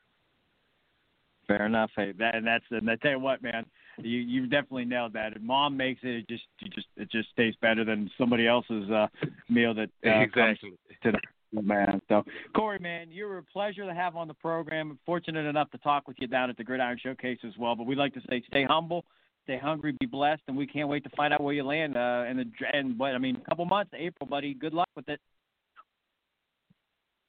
Fair 1.48 1.66
enough. 1.66 1.92
Hey, 1.96 2.14
that 2.18 2.36
and 2.36 2.48
that's 2.48 2.66
and 2.72 2.90
I 2.90 2.96
tell 2.96 3.12
you 3.12 3.20
what, 3.20 3.44
man, 3.44 3.66
you 3.98 4.20
you 4.20 4.48
definitely 4.48 4.86
nailed 4.86 5.14
that. 5.14 5.36
If 5.36 5.42
mom 5.42 5.78
makes 5.78 6.02
it, 6.04 6.16
it 6.16 6.28
just 6.28 6.44
you 6.60 6.70
just 6.70 6.88
it 6.98 7.12
just 7.12 7.30
tastes 7.38 7.60
better 7.62 7.84
than 7.84 8.10
somebody 8.18 8.48
else's 8.48 8.90
uh 8.90 9.08
meal 9.50 9.74
that 9.74 9.90
uh, 10.06 10.20
exactly 10.22 10.72
to 11.04 11.12
the 11.12 11.20
man. 11.62 12.02
So, 12.10 12.24
Corey, 12.56 12.80
man, 12.80 13.12
you 13.12 13.26
were 13.26 13.40
a 13.40 13.44
pleasure 13.44 13.86
to 13.86 13.94
have 13.94 14.16
on 14.16 14.28
the 14.28 14.34
program. 14.34 14.98
fortunate 15.06 15.46
enough 15.46 15.70
to 15.72 15.78
talk 15.80 16.08
with 16.08 16.18
you 16.20 16.28
down 16.28 16.50
at 16.50 16.58
the 16.58 16.64
Gridiron 16.64 16.98
Showcase 17.02 17.40
as 17.46 17.54
well. 17.58 17.76
But 17.76 17.86
we'd 17.86 17.98
like 17.98 18.14
to 18.14 18.22
say, 18.30 18.44
stay 18.48 18.64
humble, 18.64 19.06
stay 19.44 19.58
hungry, 19.58 19.96
be 20.00 20.06
blessed, 20.06 20.44
and 20.48 20.58
we 20.58 20.68
can't 20.68 20.90
wait 20.90 21.04
to 21.04 21.10
find 21.16 21.34
out 21.34 21.42
where 21.42 21.54
you 21.54 21.64
land. 21.64 21.96
Uh, 21.98 22.26
in 22.30 22.38
the 22.38 22.46
and 22.74 22.98
but 22.98 23.16
I 23.16 23.18
mean, 23.18 23.38
a 23.38 23.50
couple 23.50 23.66
months, 23.66 23.92
April, 23.96 24.28
buddy. 24.28 24.54
Good 24.54 24.74
luck 24.74 24.90
with 24.96 25.10
it. 25.10 25.20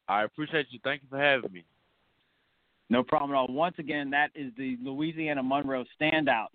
I 0.08 0.22
appreciate 0.24 0.66
you. 0.70 0.78
Thank 0.84 1.02
you 1.02 1.08
for 1.08 1.18
having 1.18 1.52
me. 1.52 1.64
No 2.88 3.02
problem 3.02 3.32
at 3.32 3.36
all. 3.36 3.48
Once 3.48 3.74
again, 3.78 4.10
that 4.10 4.30
is 4.34 4.52
the 4.56 4.76
Louisiana 4.80 5.42
Monroe 5.42 5.84
standout 6.00 6.48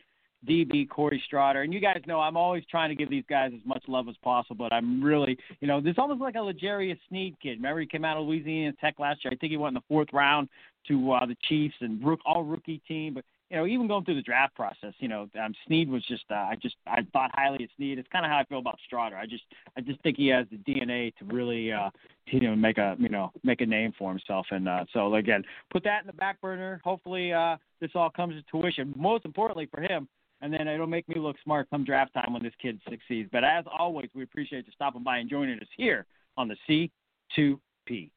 DB 0.47 0.89
Corey 0.89 1.21
Straughter. 1.25 1.61
And 1.61 1.73
you 1.73 1.79
guys 1.79 2.01
know 2.07 2.19
I'm 2.19 2.37
always 2.37 2.63
trying 2.69 2.89
to 2.89 2.95
give 2.95 3.09
these 3.09 3.23
guys 3.29 3.51
as 3.53 3.65
much 3.65 3.83
love 3.87 4.07
as 4.09 4.15
possible. 4.23 4.55
But 4.69 4.73
I'm 4.73 5.03
really, 5.03 5.37
you 5.59 5.67
know, 5.67 5.81
this 5.81 5.95
almost 5.97 6.21
like 6.21 6.35
a 6.35 6.41
L'Jarius 6.41 6.99
Sneed 7.09 7.35
kid. 7.41 7.57
Remember, 7.57 7.79
he 7.79 7.87
came 7.87 8.05
out 8.05 8.17
of 8.17 8.25
Louisiana 8.25 8.73
Tech 8.81 8.95
last 8.99 9.23
year. 9.23 9.31
I 9.33 9.35
think 9.35 9.51
he 9.51 9.57
went 9.57 9.71
in 9.71 9.75
the 9.75 9.87
fourth 9.87 10.09
round 10.13 10.49
to 10.87 11.11
uh, 11.11 11.25
the 11.25 11.37
Chiefs 11.47 11.75
and 11.81 12.03
rook, 12.03 12.19
all 12.25 12.43
rookie 12.43 12.81
team. 12.87 13.13
But 13.13 13.25
you 13.51 13.57
know, 13.57 13.67
even 13.67 13.85
going 13.85 14.05
through 14.05 14.15
the 14.15 14.21
draft 14.21 14.55
process, 14.55 14.93
you 14.99 15.09
know, 15.09 15.27
um, 15.37 15.53
Sneed 15.67 15.89
was 15.89 16.01
just, 16.07 16.23
uh, 16.31 16.35
I 16.35 16.55
just, 16.61 16.75
I 16.87 17.05
thought 17.11 17.31
highly 17.33 17.65
of 17.65 17.69
Sneed. 17.75 17.99
It's 17.99 18.07
kind 18.09 18.23
of 18.23 18.31
how 18.31 18.37
I 18.37 18.45
feel 18.45 18.59
about 18.59 18.79
Straughter. 18.85 19.17
I 19.17 19.25
just, 19.25 19.43
I 19.75 19.81
just 19.81 20.01
think 20.03 20.15
he 20.15 20.29
has 20.29 20.47
the 20.49 20.57
DNA 20.57 21.13
to 21.17 21.25
really, 21.25 21.69
uh, 21.69 21.89
you 22.27 22.39
know, 22.39 22.55
make 22.55 22.77
a, 22.77 22.95
you 22.97 23.09
know, 23.09 23.29
make 23.43 23.59
a 23.59 23.65
name 23.65 23.91
for 23.99 24.09
himself. 24.09 24.47
And 24.51 24.69
uh, 24.69 24.85
so 24.93 25.13
again, 25.15 25.43
put 25.69 25.83
that 25.83 25.99
in 25.99 26.07
the 26.07 26.13
back 26.13 26.39
burner. 26.39 26.79
Hopefully, 26.85 27.33
uh, 27.33 27.57
this 27.81 27.91
all 27.93 28.09
comes 28.09 28.35
to 28.35 28.43
tuition. 28.49 28.93
Most 28.95 29.25
importantly 29.25 29.67
for 29.69 29.81
him, 29.81 30.07
and 30.41 30.51
then 30.51 30.67
it'll 30.67 30.87
make 30.87 31.07
me 31.07 31.15
look 31.19 31.35
smart 31.43 31.69
come 31.69 31.83
draft 31.83 32.13
time 32.13 32.33
when 32.33 32.43
this 32.43 32.53
kid 32.61 32.79
succeeds. 32.89 33.29
But 33.31 33.43
as 33.43 33.65
always, 33.77 34.09
we 34.15 34.23
appreciate 34.23 34.65
you 34.65 34.71
stopping 34.73 35.03
by 35.03 35.17
and 35.17 35.29
joining 35.29 35.59
us 35.59 35.67
here 35.77 36.05
on 36.37 36.47
the 36.47 36.55
C2P. 36.67 38.09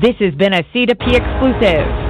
This 0.00 0.16
has 0.20 0.34
been 0.34 0.54
a 0.54 0.62
C2P 0.72 1.14
exclusive. 1.14 2.09